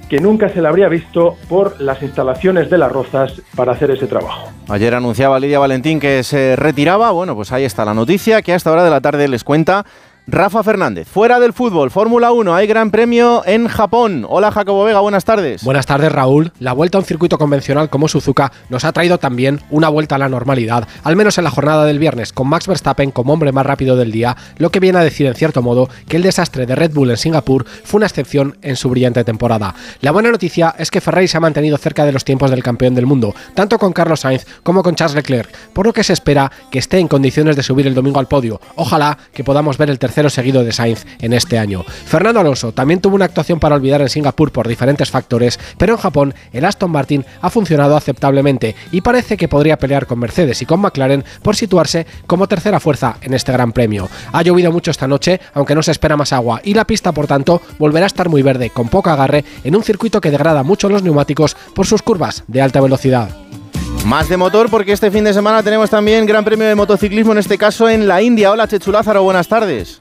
que 0.10 0.20
nunca 0.20 0.50
se 0.50 0.62
le 0.62 0.68
habría 0.68 0.90
visto 0.90 1.38
por 1.48 1.80
las 1.80 2.02
instalaciones 2.04 2.70
de 2.70 2.78
las 2.78 2.92
Rozas 2.92 3.42
para 3.56 3.72
hacer 3.72 3.92
ese 3.92 4.08
trabajo. 4.08 4.50
Ayer 4.68 4.94
anunciaba 4.94 5.40
Lidia 5.40 5.58
Valentín 5.58 6.02
que 6.02 6.24
se 6.24 6.58
retiraba. 6.58 7.12
Bueno, 7.12 7.34
pues 7.34 7.52
ahí 7.54 7.64
está 7.64 7.86
la 7.86 7.94
noticia 7.94 8.42
que 8.42 8.52
a 8.52 8.56
esta 8.56 8.72
hora 8.72 8.84
de 8.84 8.90
la 8.90 9.00
tarde 9.00 9.30
les 9.30 9.46
cuenta 9.46 9.86
Rafa 10.28 10.62
Fernández. 10.62 11.08
Fuera 11.08 11.40
del 11.40 11.52
fútbol, 11.52 11.90
Fórmula 11.90 12.32
1, 12.32 12.54
hay 12.54 12.68
gran 12.68 12.92
premio 12.92 13.42
en 13.46 13.68
Japón. 13.68 14.24
Hola 14.30 14.52
Jacobo 14.52 14.84
Vega, 14.84 15.00
buenas 15.00 15.26
tardes. 15.26 15.64
Buenas 15.64 15.88
tardes 15.88 16.12
Raúl. 16.12 16.52
La 16.60 16.74
vuelta 16.74 17.00
a 17.00 17.02
un 17.02 17.06
circuito 17.06 17.40
convencional 17.40 17.90
como 17.90 18.08
Suzuka 18.08 18.52
nos 18.70 18.86
ha 18.86 18.94
traído 18.94 19.18
también 19.18 19.60
una 19.72 19.90
vuelta 19.90 20.16
a 20.16 20.18
la 20.20 20.30
normalidad, 20.30 20.88
al 21.04 21.16
menos 21.16 21.40
en 21.40 21.44
la 21.44 21.50
jornada 21.50 21.86
del 21.86 21.98
viernes, 21.98 22.34
con 22.34 22.48
Max 22.48 22.68
Verstappen 22.68 23.10
como 23.10 23.34
hombre 23.34 23.52
más 23.52 23.66
rápido 23.66 23.96
del 23.96 24.12
día, 24.12 24.38
lo 24.58 24.70
que 24.70 24.80
viene 24.80 25.00
a 25.00 25.04
decir 25.04 25.26
en 25.26 25.34
cierto 25.34 25.64
modo 25.64 25.90
que 26.08 26.18
el 26.18 26.24
desastre 26.24 26.68
de 26.68 26.76
Red 26.76 26.94
Bull 26.94 27.10
en 27.10 27.18
Singapur 27.18 27.66
fue 27.66 27.98
una 27.98 28.08
excepción 28.08 28.58
en 28.62 28.76
su 28.76 28.90
brillante 28.90 29.24
temporada. 29.24 29.74
La 30.02 30.12
buena 30.12 30.30
noticia 30.30 30.76
es 30.78 30.92
que 30.92 31.02
Ferrari 31.02 31.28
se 31.28 31.38
ha 31.38 31.42
mantenido 31.42 31.78
cerca 31.78 32.06
de 32.06 32.12
los 32.12 32.26
tiempos 32.26 32.52
del 32.52 32.64
campeón 32.64 32.94
del 32.94 33.08
mundo, 33.08 33.34
tanto 33.56 33.80
con 33.80 33.92
Carlos 33.92 34.20
Sainz 34.20 34.46
como 34.62 34.84
con 34.84 34.94
Charles 34.94 35.16
Leclerc, 35.16 35.52
por 35.74 35.88
lo 35.88 35.94
que 35.94 36.04
se 36.04 36.14
espera 36.14 36.52
que 36.70 36.80
esté 36.80 37.00
en 37.00 37.08
condiciones 37.08 37.56
de 37.56 37.64
subir 37.64 37.88
el 37.88 37.96
domingo 37.96 38.20
al 38.20 38.28
podio. 38.28 38.62
Ojalá 38.76 39.18
que 39.34 39.44
podamos 39.44 39.80
ver 39.80 39.90
el 39.90 39.98
tercero 40.12 40.30
seguido 40.30 40.66
de 40.66 40.74
Sainz 40.74 41.06
en 41.20 41.32
este 41.32 41.58
año. 41.58 41.86
Fernando 41.86 42.42
Alonso 42.42 42.74
también 42.74 43.00
tuvo 43.00 43.16
una 43.16 43.24
actuación 43.24 43.62
para 43.62 43.76
olvidar 43.76 44.02
en 44.02 44.10
Singapur 44.10 44.52
por 44.52 44.68
diferentes 44.68 45.10
factores, 45.10 45.58
pero 45.78 45.94
en 45.94 46.00
Japón 46.00 46.34
el 46.52 46.66
Aston 46.66 46.92
Martin 46.92 47.26
ha 47.40 47.50
funcionado 47.50 47.96
aceptablemente 47.96 48.76
y 48.92 49.00
parece 49.00 49.38
que 49.38 49.48
podría 49.48 49.78
pelear 49.78 50.08
con 50.08 50.20
Mercedes 50.20 50.62
y 50.62 50.66
con 50.66 50.82
McLaren 50.82 51.24
por 51.42 51.56
situarse 51.56 52.06
como 52.28 52.50
tercera 52.50 52.82
fuerza 52.82 53.16
en 53.22 53.34
este 53.34 53.54
Gran 53.54 53.72
Premio. 53.72 54.10
Ha 54.34 54.42
llovido 54.42 54.74
mucho 54.74 54.92
esta 54.92 55.08
noche, 55.08 55.40
aunque 55.54 55.76
no 55.76 55.82
se 55.82 55.92
espera 55.92 56.18
más 56.18 56.34
agua, 56.34 56.60
y 56.62 56.74
la 56.74 56.86
pista, 56.86 57.14
por 57.14 57.28
tanto, 57.28 57.62
volverá 57.80 58.06
a 58.06 58.08
estar 58.08 58.28
muy 58.28 58.42
verde, 58.42 58.70
con 58.70 58.90
poco 58.90 59.12
agarre, 59.12 59.46
en 59.64 59.78
un 59.78 59.84
circuito 59.84 60.20
que 60.20 60.32
degrada 60.32 60.64
mucho 60.64 60.90
los 60.90 61.04
neumáticos 61.04 61.56
por 61.74 61.88
sus 61.88 62.02
curvas 62.02 62.44
de 62.48 62.62
alta 62.62 62.82
velocidad. 62.82 63.41
Más 64.06 64.28
de 64.28 64.36
motor 64.36 64.70
porque 64.70 64.94
este 64.94 65.12
fin 65.12 65.24
de 65.24 65.34
semana 65.34 65.62
tenemos 65.64 65.90
también 65.90 66.26
Gran 66.26 66.44
Premio 66.44 66.68
de 66.68 66.76
Motociclismo, 66.76 67.32
en 67.34 67.38
este 67.38 67.58
caso 67.58 67.88
en 67.88 68.08
la 68.08 68.22
India. 68.22 68.52
Hola 68.52 68.68
Chechu 68.68 68.92
Lázaro, 68.92 69.24
buenas 69.24 69.48
tardes. 69.48 70.00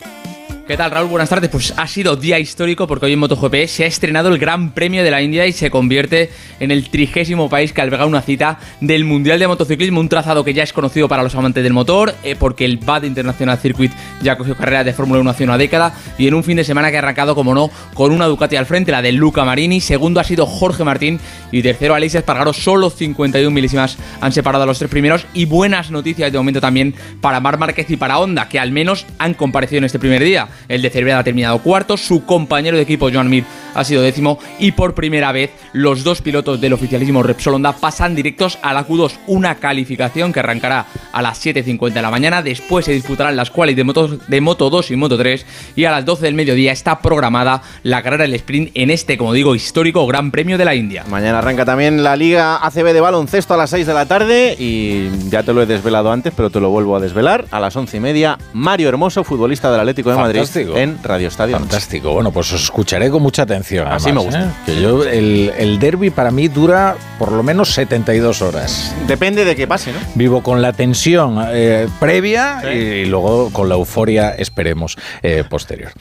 ¿Qué 0.70 0.76
tal, 0.76 0.92
Raúl? 0.92 1.08
Buenas 1.08 1.28
tardes. 1.28 1.50
Pues 1.50 1.74
ha 1.76 1.88
sido 1.88 2.14
día 2.14 2.38
histórico 2.38 2.86
porque 2.86 3.06
hoy 3.06 3.14
en 3.14 3.18
MotoGP 3.18 3.66
se 3.66 3.82
ha 3.82 3.86
estrenado 3.88 4.28
el 4.28 4.38
Gran 4.38 4.70
Premio 4.70 5.02
de 5.02 5.10
la 5.10 5.20
India 5.20 5.44
y 5.48 5.52
se 5.52 5.68
convierte 5.68 6.30
en 6.60 6.70
el 6.70 6.90
trigésimo 6.90 7.50
país 7.50 7.72
que 7.72 7.80
alberga 7.80 8.06
una 8.06 8.22
cita 8.22 8.60
del 8.80 9.04
Mundial 9.04 9.40
de 9.40 9.48
Motociclismo, 9.48 9.98
un 9.98 10.08
trazado 10.08 10.44
que 10.44 10.54
ya 10.54 10.62
es 10.62 10.72
conocido 10.72 11.08
para 11.08 11.24
los 11.24 11.34
amantes 11.34 11.64
del 11.64 11.72
motor, 11.72 12.14
eh, 12.22 12.36
porque 12.38 12.64
el 12.64 12.76
BAD 12.76 13.02
International 13.02 13.58
Circuit 13.58 13.90
ya 14.22 14.38
cogió 14.38 14.56
carreras 14.56 14.84
de 14.84 14.92
Fórmula 14.92 15.20
1 15.20 15.30
hace 15.30 15.42
una 15.42 15.58
década 15.58 15.92
y 16.18 16.28
en 16.28 16.34
un 16.34 16.44
fin 16.44 16.56
de 16.56 16.62
semana 16.62 16.92
que 16.92 16.98
ha 16.98 17.00
arrancado, 17.00 17.34
como 17.34 17.52
no, 17.52 17.68
con 17.94 18.12
una 18.12 18.26
Ducati 18.26 18.54
al 18.54 18.66
frente, 18.66 18.92
la 18.92 19.02
de 19.02 19.10
Luca 19.10 19.44
Marini. 19.44 19.80
Segundo 19.80 20.20
ha 20.20 20.24
sido 20.24 20.46
Jorge 20.46 20.84
Martín 20.84 21.18
y 21.50 21.62
tercero 21.62 21.96
Aleix 21.96 22.14
Espargaro. 22.14 22.52
Solo 22.52 22.90
51 22.90 23.50
milésimas 23.50 23.98
han 24.20 24.30
separado 24.30 24.62
a 24.62 24.66
los 24.68 24.78
tres 24.78 24.88
primeros 24.88 25.26
y 25.34 25.46
buenas 25.46 25.90
noticias 25.90 26.30
de 26.30 26.38
momento 26.38 26.60
también 26.60 26.94
para 27.20 27.40
Mar 27.40 27.58
Márquez 27.58 27.90
y 27.90 27.96
para 27.96 28.20
Honda, 28.20 28.48
que 28.48 28.60
al 28.60 28.70
menos 28.70 29.04
han 29.18 29.34
comparecido 29.34 29.78
en 29.78 29.84
este 29.86 29.98
primer 29.98 30.22
día. 30.22 30.46
El 30.68 30.82
de 30.82 30.90
Cervera 30.90 31.18
ha 31.18 31.24
terminado 31.24 31.58
cuarto, 31.58 31.96
su 31.96 32.24
compañero 32.24 32.76
de 32.76 32.82
equipo 32.82 33.10
Joan 33.12 33.28
Mir 33.28 33.44
ha 33.74 33.84
sido 33.84 34.02
décimo 34.02 34.38
y 34.58 34.72
por 34.72 34.94
primera 34.94 35.32
vez 35.32 35.50
los 35.72 36.04
dos 36.04 36.22
pilotos 36.22 36.60
del 36.60 36.72
oficialismo 36.72 37.22
Repsol 37.22 37.54
Honda 37.54 37.72
pasan 37.72 38.14
directos 38.14 38.58
a 38.62 38.72
la 38.72 38.86
Q2, 38.86 39.12
una 39.26 39.56
calificación 39.56 40.32
que 40.32 40.40
arrancará 40.40 40.86
a 41.12 41.22
las 41.22 41.44
7.50 41.44 41.92
de 41.92 42.02
la 42.02 42.10
mañana, 42.10 42.42
después 42.42 42.84
se 42.84 42.92
disputarán 42.92 43.36
las 43.36 43.50
quali 43.50 43.74
de 43.74 43.84
Moto, 43.84 44.08
de 44.08 44.40
Moto 44.40 44.70
2 44.70 44.90
y 44.90 44.96
Moto 44.96 45.16
3 45.16 45.46
y 45.76 45.84
a 45.84 45.90
las 45.90 46.04
12 46.04 46.26
del 46.26 46.34
mediodía 46.34 46.72
está 46.72 47.00
programada 47.00 47.62
la 47.82 48.02
carrera 48.02 48.24
del 48.24 48.34
sprint 48.34 48.70
en 48.74 48.90
este, 48.90 49.16
como 49.16 49.32
digo, 49.32 49.54
histórico 49.54 50.06
Gran 50.06 50.30
Premio 50.30 50.58
de 50.58 50.64
la 50.64 50.74
India. 50.74 51.04
Mañana 51.08 51.38
arranca 51.38 51.64
también 51.64 52.02
la 52.02 52.16
Liga 52.16 52.64
ACB 52.64 52.92
de 52.92 53.00
baloncesto 53.00 53.54
a 53.54 53.56
las 53.56 53.70
6 53.70 53.86
de 53.86 53.94
la 53.94 54.06
tarde 54.06 54.56
y 54.58 55.08
ya 55.28 55.42
te 55.42 55.52
lo 55.52 55.62
he 55.62 55.66
desvelado 55.66 56.12
antes, 56.12 56.32
pero 56.36 56.50
te 56.50 56.60
lo 56.60 56.70
vuelvo 56.70 56.96
a 56.96 57.00
desvelar. 57.00 57.46
A 57.50 57.60
las 57.60 57.76
11 57.76 57.96
y 57.96 58.00
media, 58.00 58.38
Mario 58.52 58.88
Hermoso, 58.88 59.24
futbolista 59.24 59.70
del 59.70 59.80
Atlético 59.80 60.10
de 60.10 60.16
Fantástico. 60.46 60.76
En 60.76 61.02
Radio 61.02 61.28
Estadio. 61.28 61.58
Fantástico. 61.58 62.12
Bueno, 62.12 62.32
pues 62.32 62.52
os 62.52 62.62
escucharé 62.64 63.10
con 63.10 63.22
mucha 63.22 63.42
atención. 63.42 63.88
Así 63.88 64.12
me 64.12 64.20
gusta. 64.20 64.44
¿eh? 64.44 64.50
Que 64.66 64.80
yo, 64.80 65.04
el, 65.04 65.52
el 65.58 65.78
derby 65.78 66.10
para 66.10 66.30
mí 66.30 66.48
dura 66.48 66.96
por 67.18 67.32
lo 67.32 67.42
menos 67.42 67.72
72 67.74 68.42
horas. 68.42 68.94
Depende 69.06 69.44
de 69.44 69.56
qué 69.56 69.66
pase, 69.66 69.92
¿no? 69.92 69.98
Vivo 70.14 70.42
con 70.42 70.62
la 70.62 70.72
tensión 70.72 71.44
eh, 71.50 71.88
previa 71.98 72.62
y, 72.72 73.04
luego 73.06 73.50
con 73.52 73.68
la 73.68 73.74
euforia, 73.74 74.30
esperemos, 74.30 74.96
eh, 75.22 75.44
posterior. 75.48 75.92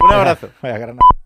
Un 0.00 0.12
abrazo. 0.12 0.48
Vaya, 0.62 0.78
Granada. 0.78 1.25